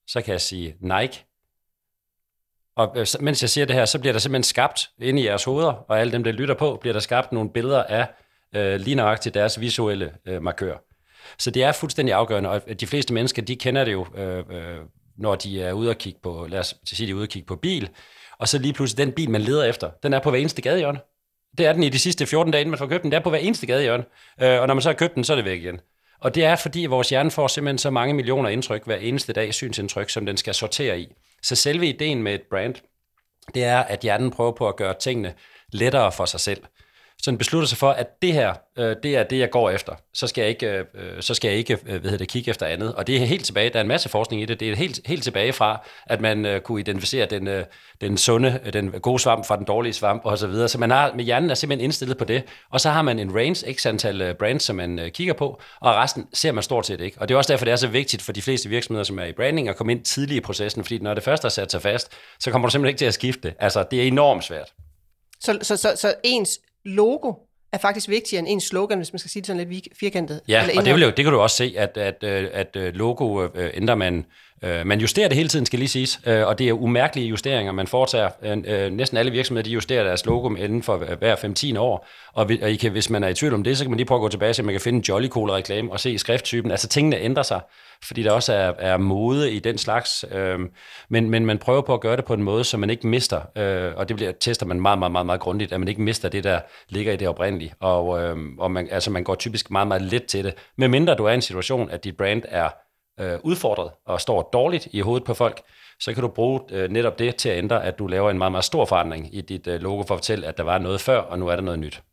[0.08, 1.27] så kan jeg sige Nike.
[2.78, 5.44] Og øh, mens jeg siger det her, så bliver der simpelthen skabt inde i jeres
[5.44, 8.08] hoveder, og alle dem, der lytter på, bliver der skabt nogle billeder af
[8.56, 10.78] øh, lige nøjagtigt deres visuelle øh, markør.
[11.38, 14.78] Så det er fuldstændig afgørende, og de fleste mennesker, de kender det jo, øh, øh,
[15.18, 17.48] når de er ude og kigge på, lad os sige, de er ude og kigge
[17.48, 17.90] på bil,
[18.40, 21.00] og så lige pludselig den bil, man leder efter, den er på hver eneste gadehjørne.
[21.58, 23.12] Det er den i de sidste 14 dage, inden man får købt den.
[23.12, 24.04] Det er på hver eneste gadehjørne.
[24.42, 25.80] Øh, og når man så har købt den, så er det væk igen.
[26.20, 29.54] Og det er, fordi vores hjerne får simpelthen så mange millioner indtryk hver eneste dag,
[29.54, 31.14] synsindtryk, som den skal sortere i.
[31.42, 32.76] Så selve ideen med et brand,
[33.54, 35.34] det er, at hjernen prøver på at gøre tingene
[35.72, 36.64] lettere for sig selv
[37.22, 39.94] sådan beslutter sig for, at det her, øh, det er det, jeg går efter.
[40.14, 42.50] Så skal jeg ikke, øh, øh, så skal jeg ikke øh, hvad hedder det, kigge
[42.50, 42.96] efter andet.
[42.96, 45.00] Og det er helt tilbage, der er en masse forskning i det, det er helt,
[45.06, 47.66] helt tilbage fra, at man øh, kunne identificere den, øh,
[48.02, 50.38] den sunde, øh, den gode svamp fra den dårlige svamp osv.
[50.38, 50.68] Så, videre.
[50.68, 52.44] så man har, med hjernen er simpelthen indstillet på det.
[52.70, 55.62] Og så har man en range, x antal øh, brands, som man øh, kigger på,
[55.82, 57.18] og resten ser man stort set ikke.
[57.20, 59.26] Og det er også derfor, det er så vigtigt for de fleste virksomheder, som er
[59.26, 61.82] i branding, at komme ind tidligt i processen, fordi når det først har sat sig
[61.82, 63.54] fast, så kommer du simpelthen ikke til at skifte.
[63.60, 64.74] Altså, det er enormt svært.
[65.40, 67.34] Så, så, så, så ens logo
[67.74, 70.42] er faktisk vigtigere end en slogan, hvis man skal sige det sådan lidt firkantet.
[70.48, 73.72] Ja, og det, vil jo, det kan du også se, at, at, at logo øh,
[73.74, 74.26] ændrer man
[74.64, 77.72] Øh, man justerer det hele tiden, skal lige siges, øh, og det er umærkelige justeringer,
[77.72, 78.30] man foretager.
[78.44, 82.50] Øh, øh, næsten alle virksomheder de justerer deres logo inden for hver 5-10 år, og,
[82.50, 84.08] vi, og I kan, hvis man er i tvivl om det, så kan man lige
[84.08, 86.72] prøve at gå tilbage, så man kan finde en Jolly Cola reklame og se skrifttypen.
[86.72, 87.62] Altså tingene ændrer sig,
[88.04, 90.60] fordi der også er, er mode i den slags, øh,
[91.10, 93.42] men, men man prøver på at gøre det på en måde, så man ikke mister,
[93.58, 96.30] øh, og det bliver, tester man meget, meget, meget, meget grundigt, at man ikke mister
[96.30, 99.88] det, der ligger i det oprindelige, og, øh, og man, altså man går typisk meget,
[99.88, 102.70] meget let til det, medmindre du er i en situation, at dit brand er
[103.20, 105.62] øh, udfordret og står dårligt i hovedet på folk,
[106.00, 108.52] så kan du bruge øh, netop det til at ændre, at du laver en meget,
[108.52, 111.18] meget stor forandring i dit øh, logo for at fortælle, at der var noget før,
[111.20, 112.04] og nu er der noget nyt.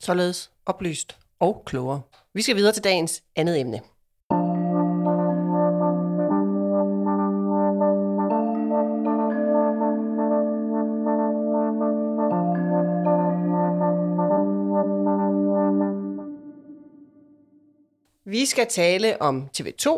[0.00, 2.00] Således oplyst og klogere.
[2.34, 3.80] Vi skal videre til dagens andet emne.
[18.44, 19.88] Vi skal tale om TV2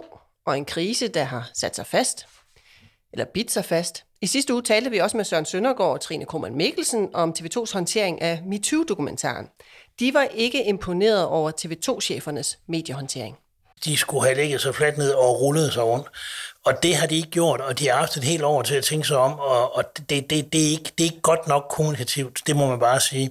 [0.46, 2.26] og en krise, der har sat sig fast,
[3.12, 4.04] eller bidt sig fast.
[4.20, 7.72] I sidste uge talte vi også med Søren Søndergaard og Trine Krohmann Mikkelsen om TV2's
[7.72, 9.46] håndtering af MeToo-dokumentaren.
[10.00, 13.36] De var ikke imponeret over TV2-chefernes mediehåndtering.
[13.84, 16.06] De skulle have ligget så fladt ned og rullet sig rundt.
[16.64, 18.84] Og det har de ikke gjort, og de har haft et helt år til at
[18.84, 21.66] tænke sig om, og, og det, det, det, er ikke, det er ikke godt nok
[21.70, 23.30] kommunikativt, det må man bare sige.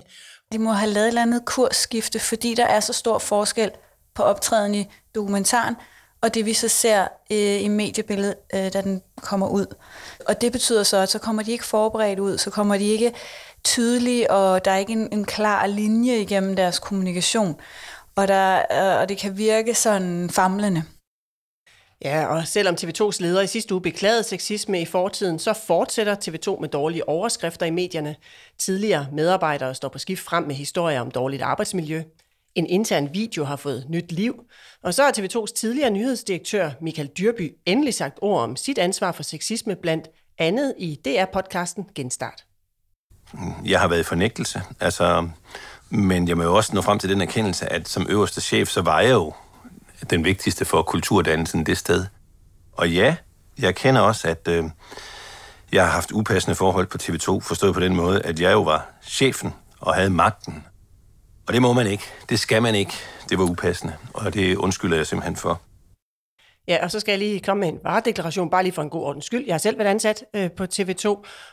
[0.52, 3.72] De må have lavet et eller andet kursskifte, fordi der er så stor forskel
[4.16, 5.76] på optræden i dokumentaren,
[6.22, 9.76] og det vi så ser øh, i mediebilledet, øh, da den kommer ud.
[10.28, 13.14] Og det betyder så, at så kommer de ikke forberedt ud, så kommer de ikke
[13.64, 17.56] tydelige, og der er ikke en, en klar linje igennem deres kommunikation.
[18.16, 20.84] Og, der, øh, og det kan virke sådan famlende.
[22.02, 26.62] Ja, og selvom TV2's leder i sidste uge beklagede sexisme i fortiden, så fortsætter TV2
[26.62, 28.16] med dårlige overskrifter i medierne.
[28.58, 32.04] Tidligere medarbejdere står på skift frem med historier om dårligt arbejdsmiljø.
[32.56, 34.44] En intern video har fået nyt liv,
[34.84, 39.24] og så har TV2's tidligere nyhedsdirektør Michael Dyrby endelig sagt ord om sit ansvar for
[39.24, 42.46] sexisme blandt andet i DR-podcasten Genstart.
[43.66, 45.30] Jeg har været i fornægtelse, altså,
[45.90, 48.82] men jeg må jo også nå frem til den erkendelse, at som øverste chef, så
[48.82, 49.34] var jeg jo
[50.10, 52.06] den vigtigste for kulturdannelsen det sted.
[52.72, 53.16] Og ja,
[53.60, 54.64] jeg kender også, at øh,
[55.72, 58.90] jeg har haft upassende forhold på TV2, forstået på den måde, at jeg jo var
[59.04, 60.64] chefen og havde magten
[61.48, 62.04] og det må man ikke.
[62.30, 62.94] Det skal man ikke.
[63.30, 65.62] Det var upassende, og det undskylder jeg simpelthen for.
[66.68, 69.04] Ja, og så skal jeg lige komme med en varedeklaration, bare lige for en god
[69.04, 69.46] ordens skyld.
[69.46, 71.08] Jeg har selv været ansat øh, på TV2,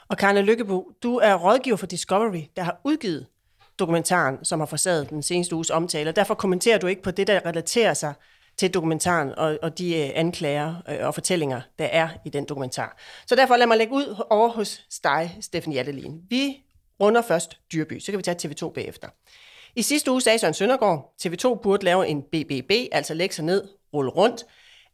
[0.08, 3.26] og Karne Lykkebo, du er rådgiver for Discovery, der har udgivet
[3.78, 7.46] dokumentaren, som har forsaget den seneste uges omtale, derfor kommenterer du ikke på det, der
[7.46, 8.14] relaterer sig
[8.58, 12.96] til dokumentaren og, og de øh, anklager øh, og fortællinger, der er i den dokumentar.
[13.26, 16.20] Så derfor lad mig lægge ud over hos dig, Steffen Jattelin.
[16.28, 16.56] Vi
[17.00, 19.08] runder først Dyrby, så kan vi tage TV2 bagefter.
[19.76, 23.68] I sidste uge sagde Søren Søndergaard, TV2 burde lave en BBB, altså lægge sig ned,
[23.94, 24.44] rulle rundt.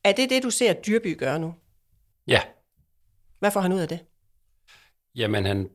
[0.05, 1.55] Er det det, du ser Dyrby gøre nu?
[2.27, 2.41] Ja.
[3.39, 3.99] Hvad får han ud af det?
[5.15, 5.71] Jamen, han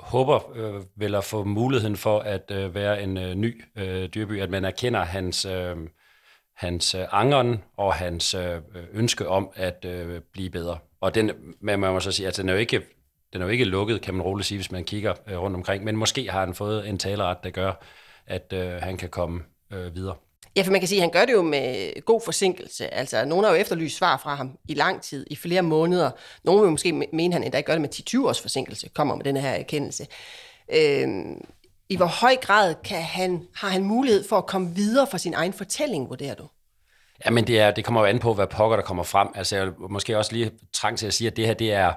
[0.00, 4.40] håber øh, vel at få muligheden for at øh, være en øh, ny øh, dyrby,
[4.40, 5.76] at man erkender hans, øh,
[6.56, 8.60] hans øh, angeren og hans øh,
[8.92, 10.78] ønske om at øh, blive bedre.
[11.00, 11.30] Og den,
[11.60, 12.82] man må så sige, at den er jo ikke
[13.32, 15.84] den er jo ikke lukket, kan man roligt sige, hvis man kigger øh, rundt omkring,
[15.84, 17.72] men måske har han fået en taleret, der gør,
[18.26, 20.14] at øh, han kan komme øh, videre.
[20.56, 22.94] Ja, for man kan sige, at han gør det jo med god forsinkelse.
[22.94, 26.10] Altså, nogen har jo efterlyst svar fra ham i lang tid, i flere måneder.
[26.44, 29.24] Nogle vil måske mene, at han endda gør det med 10-20 års forsinkelse, kommer med
[29.24, 30.06] den her erkendelse.
[30.74, 31.44] Øhm,
[31.88, 35.34] I hvor høj grad kan han, har han mulighed for at komme videre fra sin
[35.34, 36.44] egen fortælling, vurderer du?
[37.24, 39.28] Ja, men det, er, det kommer jo an på, hvad pokker der kommer frem.
[39.34, 41.92] Altså, jeg måske også lige trang til at sige, at det her, det er,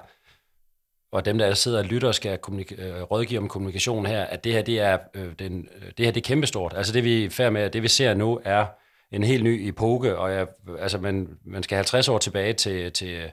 [1.12, 4.52] og dem, der sidder og lytter, skal kommunik- øh, rådgive om kommunikation her, at det
[4.52, 6.72] her, det er, øh, den, det her, det er kæmpestort.
[6.76, 8.66] Altså, det vi er færd med, det vi ser nu, er
[9.12, 10.46] en helt ny epoke, og jeg,
[10.78, 13.30] altså, man, man skal 50 år tilbage til, til,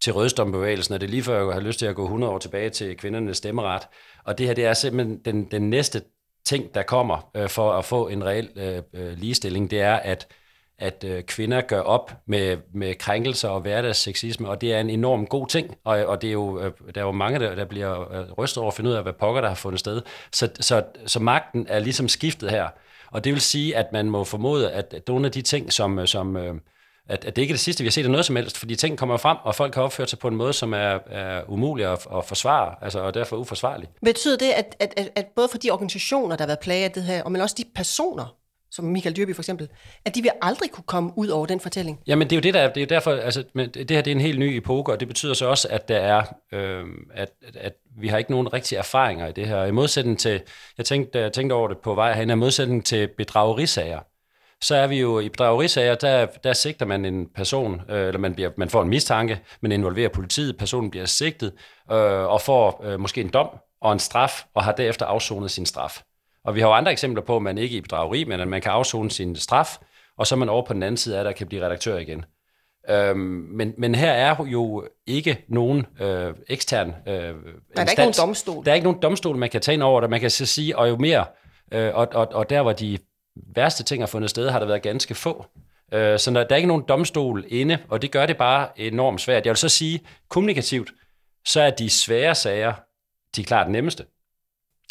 [0.00, 2.38] til rødstombevægelsen, og det er lige før, jeg har lyst til at gå 100 år
[2.38, 3.82] tilbage til kvindernes stemmeret.
[4.24, 6.02] Og det her, det er simpelthen den, den næste
[6.44, 10.26] ting, der kommer øh, for at få en reel øh, øh ligestilling, det er, at
[10.80, 15.26] at øh, kvinder gør op med, med krænkelser og hverdagsseksisme, og det er en enorm
[15.26, 18.12] god ting, og, og det er jo, øh, der er jo mange, der, der bliver
[18.12, 20.02] øh, rystet over at finde ud af, hvad pokker der har fundet sted.
[20.32, 22.68] Så, så, så magten er ligesom skiftet her,
[23.12, 26.06] og det vil sige, at man må formode, at nogle af de ting, som, øh,
[26.06, 26.54] som øh,
[27.08, 28.76] at, at det ikke er det sidste, vi har set af noget som helst, fordi
[28.76, 31.86] ting kommer frem, og folk har opført sig på en måde, som er, er umulig
[31.86, 33.88] at, at forsvare, altså, og derfor uforsvarlig.
[34.04, 36.90] Betyder det, at, at, at, at både for de organisationer, der har været plaget af
[36.90, 38.34] det her, og men også de personer,
[38.70, 39.68] som Michael Dyrby for eksempel,
[40.04, 42.00] at de vil aldrig kunne komme ud over den fortælling.
[42.06, 44.14] Jamen det er jo det, der, det er jo derfor, altså, det her det er
[44.14, 47.72] en helt ny epoke, og det betyder så også, at der er, øh, at, at
[48.00, 49.64] vi har ikke nogen rigtige erfaringer i det her.
[49.64, 50.40] I modsætning til,
[50.78, 54.00] jeg tænkte, jeg tænkte over det på vej herinde, i modsætning til bedragerisager,
[54.62, 58.34] så er vi jo i bedragerisager, der, der sigter man en person, øh, eller man,
[58.34, 61.52] bliver, man får en mistanke, man involverer politiet, personen bliver sigtet,
[61.92, 63.48] øh, og får øh, måske en dom
[63.80, 66.02] og en straf, og har derefter afsonet sin straf.
[66.44, 68.60] Og vi har jo andre eksempler på, at man ikke i bedrageri, men at man
[68.60, 69.78] kan afzone sin straf,
[70.18, 72.24] og så er man over på den anden side af, der kan blive redaktør igen.
[72.90, 73.18] Øhm,
[73.50, 77.32] men, men her er jo ikke nogen øh, ekstern øh, Der
[77.76, 78.64] er ikke nogen domstol.
[78.64, 80.10] Der er ikke nogen domstol, man kan tage ind over det.
[80.10, 81.24] Man kan så sige, og jo mere,
[81.72, 82.98] øh, og, og, og der hvor de
[83.54, 85.46] værste ting har fundet sted, har der været ganske få.
[85.92, 89.20] Øh, så der, der er ikke nogen domstol inde, og det gør det bare enormt
[89.20, 89.46] svært.
[89.46, 90.90] Jeg vil så sige, kommunikativt,
[91.44, 92.72] så er de svære sager,
[93.36, 94.04] de er klart nemmeste.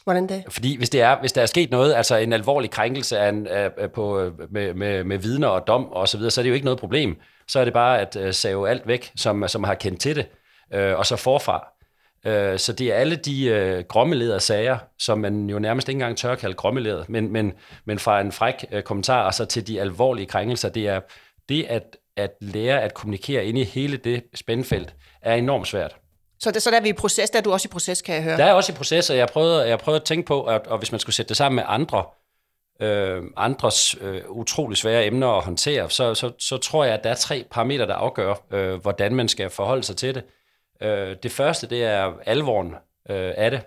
[0.04, 0.44] Hvordan det?
[0.50, 3.48] Fordi hvis, det er, hvis der er sket noget, altså en alvorlig krænkelse af en,
[3.48, 6.50] af, på, øh, med, med, med vidner og dom og så videre, så er det
[6.50, 7.18] jo ikke noget problem.
[7.48, 10.28] Så er det bare at uh, save alt væk, som, som har kendt til det,
[10.76, 11.68] uh, og så forfra.
[12.26, 16.18] Uh, så det er alle de uh, grommeledede sager, som man jo nærmest ikke engang
[16.18, 17.54] tør at kalde grommeledede, men, men,
[17.86, 21.00] men fra en fræk uh, kommentar og så til de alvorlige krænkelser, det er
[21.50, 25.96] det at, at lære at kommunikere ind i hele det spændfelt, er enormt svært.
[26.40, 28.16] Så, det, så der er vi i proces, der er du også i proces, kan
[28.16, 28.38] jeg høre.
[28.38, 30.78] Der er også i proces, og jeg prøvede, jeg prøvede at tænke på, at, og
[30.78, 32.06] hvis man skulle sætte det sammen med andre,
[32.80, 37.10] øh, andres øh, utrolig svære emner at håndtere, så, så, så tror jeg, at der
[37.10, 40.24] er tre parametre, der afgør, øh, hvordan man skal forholde sig til det.
[40.82, 42.76] Øh, det første, det er alvoren
[43.10, 43.62] øh, af det,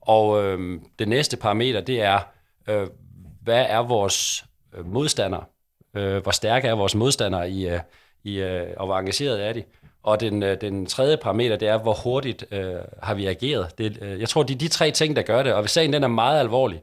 [0.00, 2.20] og øh, det næste parameter, det er,
[2.68, 2.86] øh,
[3.42, 4.44] hvad er vores
[4.76, 5.44] øh, modstandere?
[5.96, 7.80] Øh, hvor stærke er vores modstandere i, øh,
[8.24, 9.64] i, øh, og hvor engageret er de?
[10.06, 13.78] Og den, øh, den tredje parameter, det er, hvor hurtigt øh, har vi ageret.
[13.78, 15.52] Det, øh, jeg tror, det er de tre ting, der gør det.
[15.52, 16.82] Og hvis sagen den er meget alvorlig,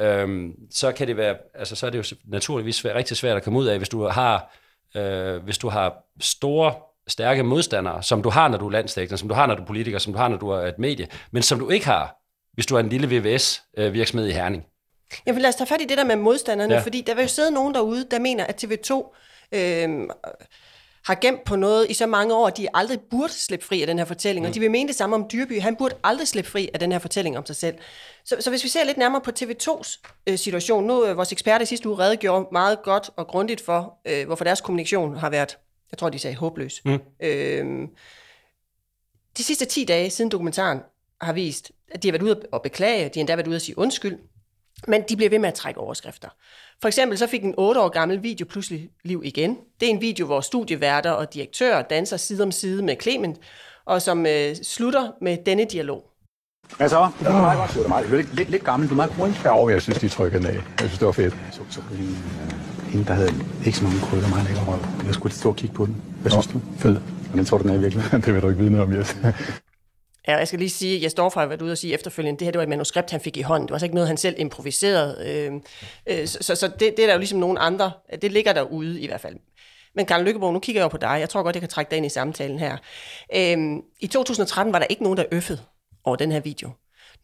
[0.00, 3.42] øh, så kan det være, altså så er det jo naturligvis svært, rigtig svært at
[3.42, 4.56] komme ud af, hvis du har,
[4.96, 6.74] øh, hvis du har store
[7.08, 9.66] stærke modstandere, som du har, når du er landstækkende, som du har, når du er
[9.66, 12.16] politiker, som du har, når du er et medie, men som du ikke har,
[12.54, 14.66] hvis du er en lille VVS-virksomhed øh, i Herning.
[15.26, 16.80] Jeg vil lade os tage fat i det der med modstanderne, ja.
[16.80, 19.16] fordi der vil jo sidde nogen derude, der mener, at TV2
[19.52, 20.08] øh,
[21.08, 23.86] har gemt på noget i så mange år, at de aldrig burde slippe fri af
[23.86, 24.46] den her fortælling.
[24.46, 24.48] Mm.
[24.48, 25.60] Og de vil mene det samme om Dyrby.
[25.60, 27.74] Han burde aldrig slippe fri af den her fortælling om sig selv.
[28.24, 31.62] Så, så hvis vi ser lidt nærmere på TV2's øh, situation, nu øh, vores eksperter
[31.62, 35.58] i sidste uge redegjorde meget godt og grundigt for, øh, hvorfor deres kommunikation har været,
[35.90, 36.80] jeg tror de sagde, håbløs.
[36.84, 36.98] Mm.
[37.20, 37.88] Øh,
[39.36, 40.80] de sidste 10 dage siden dokumentaren
[41.20, 43.62] har vist, at de har været ude og beklage, de har endda været ude at
[43.62, 44.18] sige undskyld,
[44.88, 46.28] men de bliver ved med at trække overskrifter.
[46.82, 49.56] For eksempel så fik en 8 år gammel video pludselig liv igen.
[49.80, 53.38] Det er en video, hvor studieværter og direktører danser side om side med Clement,
[53.86, 56.04] og som øh, slutter med denne dialog.
[56.76, 57.08] Hvad så?
[57.18, 57.70] Det er meget godt.
[57.70, 58.88] Det er meget, lidt, lidt, lidt gammel.
[58.88, 59.34] Du er meget brun.
[59.44, 60.52] Ja, jeg synes, de trykker af.
[60.52, 61.34] Jeg synes, det var fedt.
[61.52, 62.16] Så, så en,
[62.88, 63.30] øh, en, der havde
[63.66, 64.78] ikke så mange krykker, meget lækker røv.
[65.06, 66.02] Jeg skulle stå og kigge på den.
[66.20, 66.60] Hvad synes du?
[66.78, 66.96] Fed.
[67.28, 68.22] Hvordan tror du, den er i virkeligheden?
[68.24, 69.16] det vil du ikke vide noget om, yes.
[70.28, 72.38] Ja, jeg skal lige sige, at jeg står fra at været ude og sige efterfølgende,
[72.38, 73.66] det her det var et manuskript, han fik i hånden.
[73.66, 75.16] Det var altså ikke noget, han selv improviserede.
[75.26, 75.52] Øh,
[76.06, 79.00] øh, så så, så det, det er der jo ligesom nogen andre, det ligger derude
[79.00, 79.36] i hvert fald.
[79.94, 81.16] Men Karl Lykkeborg, nu kigger jeg jo på dig.
[81.20, 82.76] Jeg tror godt, jeg kan trække dig ind i samtalen her.
[83.34, 85.60] Øh, I 2013 var der ikke nogen, der øffede
[86.04, 86.70] over den her video.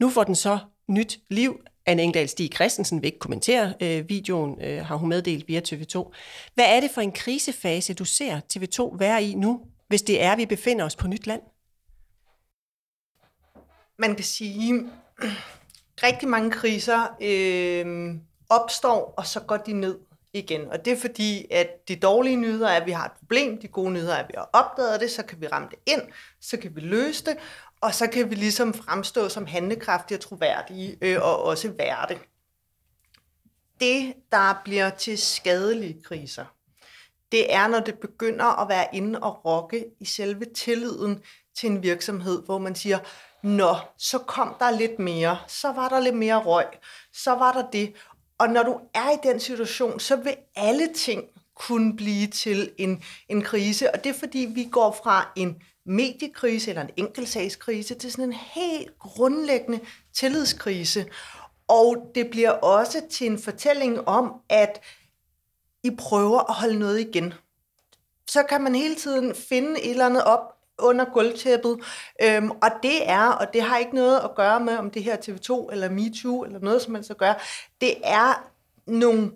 [0.01, 1.61] Nu får den så nyt liv.
[1.87, 6.13] Anne Engdahl Stig Christensen vil ikke kommentere øh, videoen, øh, har hun meddelt via TV2.
[6.55, 10.33] Hvad er det for en krisefase, du ser TV2 være i nu, hvis det er,
[10.33, 11.41] at vi befinder os på nyt land?
[13.99, 14.91] Man kan sige,
[16.07, 18.15] rigtig mange kriser øh,
[18.49, 19.99] opstår, og så går de ned
[20.33, 20.71] igen.
[20.71, 23.61] Og det er fordi, at de dårlige nyheder er, at vi har et problem.
[23.61, 26.03] De gode nyheder er, at vi har opdaget det, så kan vi ramme det ind,
[26.41, 27.37] så kan vi løse det,
[27.81, 32.19] og så kan vi ligesom fremstå som handlekraftige og troværdige, øh, og også være det.
[33.81, 36.45] Det, der bliver til skadelige kriser,
[37.33, 41.23] det er, når det begynder at være inde og rokke i selve tilliden
[41.57, 42.99] til en virksomhed, hvor man siger,
[43.45, 46.67] nå, så kom der lidt mere, så var der lidt mere røg,
[47.13, 47.93] så var der det.
[48.39, 53.03] Og når du er i den situation, så vil alle ting kunne blive til en,
[53.29, 58.13] en krise, og det er fordi, vi går fra en mediekrise eller en enkeltsagskrise til
[58.13, 59.81] sådan en helt grundlæggende
[60.15, 61.07] tillidskrise.
[61.69, 64.81] Og det bliver også til en fortælling om, at
[65.83, 67.35] I prøver at holde noget igen.
[68.31, 71.79] Så kan man hele tiden finde et eller andet op under gulvtæppet,
[72.23, 75.17] øhm, og det er, og det har ikke noget at gøre med, om det her
[75.17, 77.35] TV2 eller MeToo eller noget som helst at gøre,
[77.81, 78.51] det er
[78.87, 79.31] nogle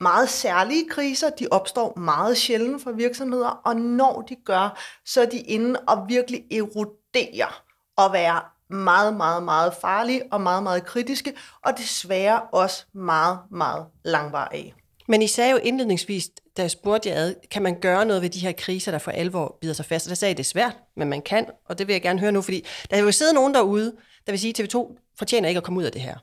[0.00, 5.26] meget særlige kriser, de opstår meget sjældent for virksomheder, og når de gør, så er
[5.26, 7.62] de inde og virkelig eroderer
[7.96, 13.86] og være meget, meget, meget farlige og meget, meget kritiske, og desværre også meget, meget
[14.04, 14.74] langvarige.
[15.08, 18.30] Men I sagde jo indledningsvis, da jeg spurgte jer ad, kan man gøre noget ved
[18.30, 20.06] de her kriser, der for alvor bider sig fast?
[20.06, 22.20] Og der sagde I, det er svært, men man kan, og det vil jeg gerne
[22.20, 25.48] høre nu, fordi der vil jo sidde nogen derude, der vil sige, at TV2 fortjener
[25.48, 26.16] ikke at komme ud af det her.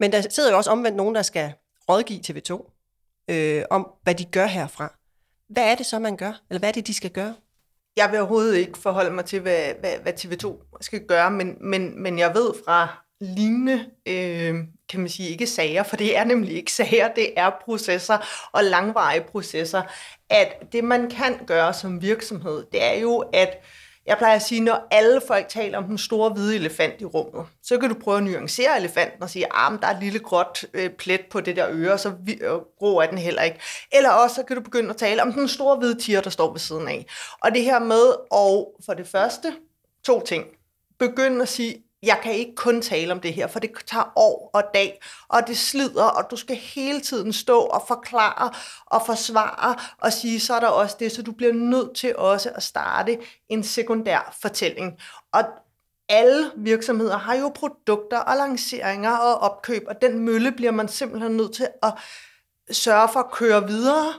[0.00, 1.52] Men der sidder jo også omvendt nogen, der skal
[1.88, 2.74] rådgive TV2
[3.28, 4.94] øh, om, hvad de gør herfra.
[5.48, 6.42] Hvad er det så, man gør?
[6.50, 7.34] Eller hvad er det, de skal gøre?
[7.96, 12.02] Jeg vil overhovedet ikke forholde mig til, hvad, hvad, hvad TV2 skal gøre, men, men,
[12.02, 14.54] men jeg ved fra lignende, øh,
[14.88, 18.64] kan man sige, ikke sager, for det er nemlig ikke sager, det er processer og
[18.64, 19.82] langvarige processer,
[20.30, 23.64] at det man kan gøre som virksomhed, det er jo, at
[24.08, 27.46] jeg plejer at sige, når alle folk taler om den store hvide elefant i rummet,
[27.62, 30.18] så kan du prøve at nuancere elefanten og sige, at ah, der er et lille
[30.18, 33.58] gråt øh, plet på det der øre, så vi, øh, grå er den heller ikke.
[33.92, 36.52] Eller også så kan du begynde at tale om den store hvide tiger, der står
[36.52, 37.06] ved siden af.
[37.40, 39.54] Og det her med, og for det første,
[40.04, 40.44] to ting.
[40.98, 44.50] Begynd at sige, jeg kan ikke kun tale om det her, for det tager år
[44.54, 48.50] og dag, og det slider, og du skal hele tiden stå og forklare
[48.86, 52.50] og forsvare og sige, så er der også det, så du bliver nødt til også
[52.54, 54.98] at starte en sekundær fortælling.
[55.32, 55.44] Og
[56.08, 61.36] alle virksomheder har jo produkter og lanceringer og opkøb, og den mølle bliver man simpelthen
[61.36, 61.92] nødt til at
[62.70, 64.14] sørge for at køre videre,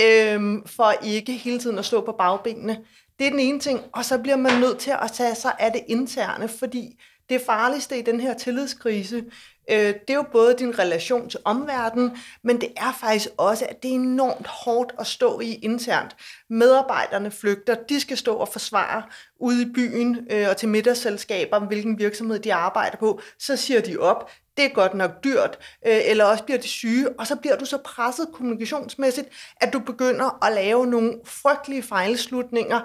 [0.00, 2.84] øhm, for ikke hele tiden at stå på bagbenene.
[3.18, 5.72] Det er den ene ting, og så bliver man nødt til at tage sig af
[5.72, 9.24] det interne, fordi det farligste i den her tillidskrise,
[9.70, 13.82] øh, det er jo både din relation til omverdenen, men det er faktisk også, at
[13.82, 16.16] det er enormt hårdt at stå i internt.
[16.50, 19.02] Medarbejderne flygter, de skal stå og forsvare
[19.40, 23.20] ude i byen øh, og til middagsselskaber, hvilken virksomhed de arbejder på.
[23.38, 27.08] Så siger de op, det er godt nok dyrt, øh, eller også bliver de syge,
[27.18, 29.28] og så bliver du så presset kommunikationsmæssigt,
[29.60, 32.80] at du begynder at lave nogle frygtelige fejlslutninger,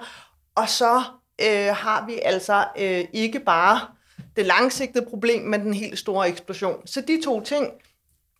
[0.54, 1.02] og så
[1.42, 3.97] øh, har vi altså øh, ikke bare
[4.36, 6.86] det langsigtede problem, men den helt store eksplosion.
[6.86, 7.72] Så de to ting,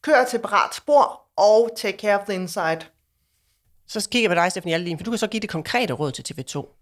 [0.03, 2.81] kør til parat spor og take care of the inside.
[3.87, 6.13] Så kigger jeg på dig, Stefan Aldelin, for du kan så give det konkrete råd
[6.13, 6.75] til TV2.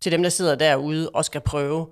[0.00, 1.86] Til dem, der sidder derude og skal prøve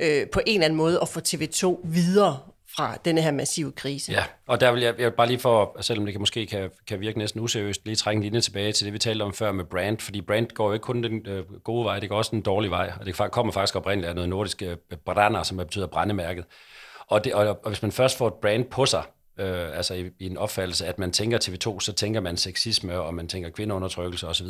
[0.00, 2.40] øh, på en eller anden måde at få TV2 videre
[2.76, 4.12] fra denne her massive krise.
[4.12, 7.00] Ja, og der vil jeg, jeg bare lige for, selvom det kan, måske kan, kan
[7.00, 9.98] virke næsten useriøst, lige trænge linje tilbage til det, vi talte om før med brand,
[9.98, 12.70] fordi brand går jo ikke kun den øh, gode vej, det går også den dårlige
[12.70, 16.44] vej, og det kommer faktisk oprindeligt af noget nordisk øh, brander, som betyder brændemærket.
[17.06, 19.02] Og, det, og, og hvis man først får et brand på sig,
[19.38, 23.14] øh, altså i, i en opfattelse, at man tænker TV2, så tænker man sexisme, og
[23.14, 24.46] man tænker kvindeundertrykkelse osv.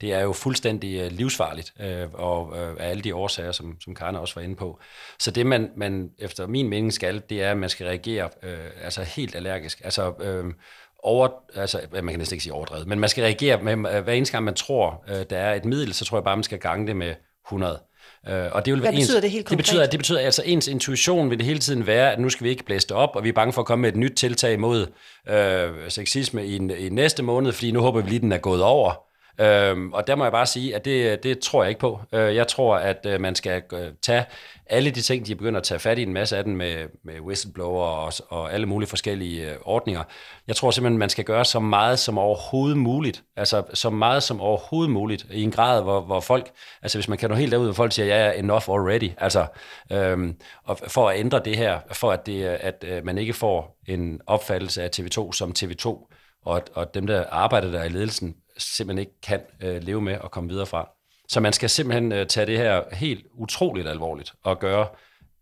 [0.00, 3.94] Det er jo fuldstændig øh, livsfarligt, øh, og øh, af alle de årsager, som, som
[3.94, 4.80] Karne også var inde på.
[5.18, 8.58] Så det, man, man efter min mening skal, det er, at man skal reagere øh,
[8.82, 9.80] altså helt allergisk.
[9.84, 10.54] Altså, øh,
[11.02, 14.32] over, altså, man kan næsten ikke sige overdrevet, men man skal reagere med, hver eneste
[14.32, 16.86] gang man tror, øh, der er et middel, så tror jeg bare, man skal gange
[16.86, 17.14] det med
[17.46, 17.80] 100.
[18.28, 19.58] Øh, og det vil Hvad betyder ens, det helt konkret?
[19.58, 22.44] Det betyder, det betyder altså, ens intuition vil det hele tiden være, at nu skal
[22.44, 24.12] vi ikke blæse det op, og vi er bange for at komme med et nyt
[24.16, 24.86] tiltag mod
[25.28, 29.07] øh, sexisme i, i næste måned, fordi nu håber vi lige, den er gået over.
[29.40, 32.00] Øhm, og der må jeg bare sige, at det, det tror jeg ikke på.
[32.12, 34.24] Øh, jeg tror, at øh, man skal øh, tage
[34.66, 37.20] alle de ting, de begynder at tage fat i, en masse af den med, med
[37.20, 40.02] whistleblower og, og alle mulige forskellige øh, ordninger.
[40.46, 43.24] Jeg tror simpelthen, man skal gøre så meget som overhovedet muligt.
[43.36, 46.50] Altså så meget som overhovedet muligt i en grad, hvor, hvor folk,
[46.82, 49.10] altså hvis man kan nå helt derud, hvor folk siger, ja, er enough already.
[49.18, 49.46] Altså
[49.92, 53.78] øhm, og for at ændre det her, for at, det, at øh, man ikke får
[53.86, 58.98] en opfattelse af TV2 som TV2, og, og dem, der arbejder der i ledelsen, simpelthen
[58.98, 60.88] ikke kan øh, leve med og komme videre fra.
[61.28, 64.88] Så man skal simpelthen øh, tage det her helt utroligt alvorligt og gøre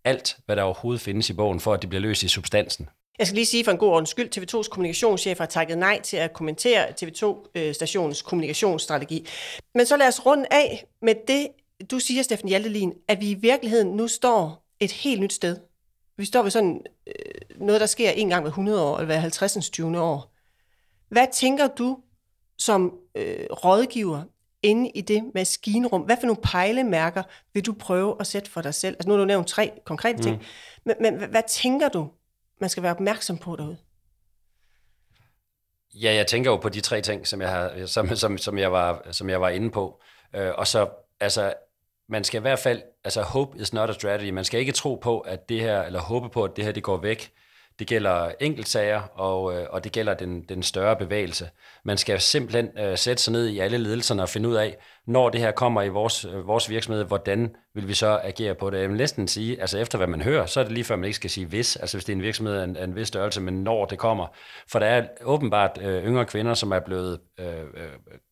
[0.04, 2.88] alt, hvad der overhovedet findes i bogen, for at det bliver løst i substansen.
[3.18, 6.16] Jeg skal lige sige for en god ordens skyld, TV2's kommunikationschef har takket nej til
[6.16, 9.26] at kommentere TV2-stationens øh, kommunikationsstrategi.
[9.74, 11.48] Men så lad os runde af med det,
[11.90, 15.56] du siger, Steffen Hjaltelin, at vi i virkeligheden nu står et helt nyt sted.
[16.16, 17.14] Vi står ved sådan øh,
[17.66, 19.70] noget, der sker en gang hver 100 år, eller hver 50.
[19.70, 20.00] 20.
[20.00, 20.32] år.
[21.08, 21.98] Hvad tænker du
[22.58, 24.22] som øh, rådgiver
[24.62, 26.02] inde i det maskinrum?
[26.02, 27.22] Hvad for nogle pejlemærker
[27.54, 28.96] vil du prøve at sætte for dig selv?
[28.96, 30.42] Altså nu har du nævnt tre konkrete ting, mm.
[30.84, 32.10] men, men hvad, hvad tænker du,
[32.60, 33.76] man skal være opmærksom på derude?
[35.94, 38.72] Ja, jeg tænker jo på de tre ting, som jeg, har, som, som, som jeg,
[38.72, 40.00] var, som jeg var inde på.
[40.34, 40.88] Øh, og så,
[41.20, 41.54] altså,
[42.08, 44.30] man skal i hvert fald, altså hope is not a strategy.
[44.30, 46.82] Man skal ikke tro på, at det her, eller håbe på, at det her, det
[46.82, 47.32] går væk.
[47.78, 51.50] Det gælder enkeltsager, og, øh, og det gælder den, den større bevægelse.
[51.84, 55.30] Man skal simpelthen øh, sætte sig ned i alle ledelserne og finde ud af, når
[55.30, 58.80] det her kommer i vores, øh, vores virksomhed, hvordan vil vi så agere på det?
[58.80, 61.04] Jeg vil næsten sige, altså efter hvad man hører, så er det lige før man
[61.04, 63.08] ikke skal sige hvis, altså hvis det er en virksomhed af en, af en vis
[63.08, 64.26] størrelse, men når det kommer.
[64.70, 67.64] For der er åbenbart øh, yngre kvinder, som er blevet øh, øh,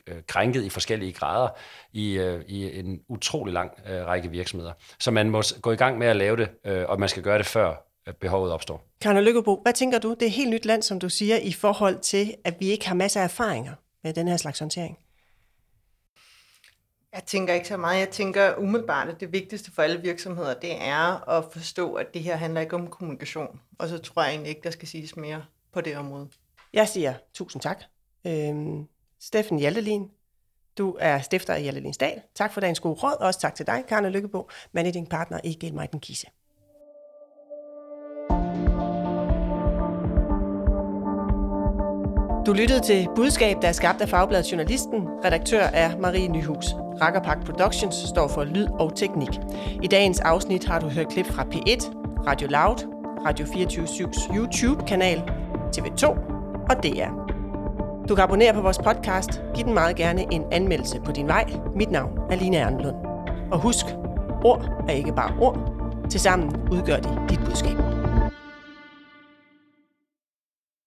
[0.07, 1.49] øh krænket i forskellige grader
[1.93, 4.73] i, øh, i en utrolig lang øh, række virksomheder.
[5.01, 7.39] Så man må gå i gang med at lave det, øh, og man skal gøre
[7.39, 8.85] det før behovet opstår.
[9.01, 10.11] Karne Lykkebo, hvad tænker du?
[10.11, 12.89] Det er et helt nyt land, som du siger, i forhold til, at vi ikke
[12.89, 14.99] har masser af erfaringer med den her slags håndtering.
[17.15, 18.01] Jeg tænker ikke så meget.
[18.01, 22.23] Jeg tænker umiddelbart, at det vigtigste for alle virksomheder, det er at forstå, at det
[22.23, 23.61] her handler ikke om kommunikation.
[23.79, 26.29] Og så tror jeg egentlig ikke, der skal siges mere på det område.
[26.73, 27.83] Jeg siger tusind tak.
[28.27, 28.89] Øhm,
[29.21, 30.11] Steffen Hjaltelin,
[30.79, 32.23] du er stifter af Hjaltelins Dal.
[32.35, 35.55] Tak for dagens gode råd, og også tak til dig, Karne Lykkebo, managing partner i
[35.55, 36.27] Gain Kise.
[42.47, 45.09] Du lyttede til Budskab, der er skabt af Fagbladet Journalisten.
[45.25, 46.67] Redaktør er Marie Nyhus.
[47.01, 49.29] Rakkerpak Productions står for lyd og teknik.
[49.83, 51.93] I dagens afsnit har du hørt klip fra P1,
[52.27, 52.77] Radio Loud,
[53.27, 55.23] Radio 24-7's YouTube-kanal,
[55.77, 56.07] TV2
[56.71, 57.11] og DR.
[58.09, 59.43] Du kan abonnere på vores podcast.
[59.55, 61.45] Giv den meget gerne en anmeldelse på din vej.
[61.75, 62.97] Mit navn er Line Ernlund.
[63.53, 63.87] Og husk,
[64.45, 65.59] ord er ikke bare ord.
[66.11, 67.94] Tilsammen udgør de dit budskab.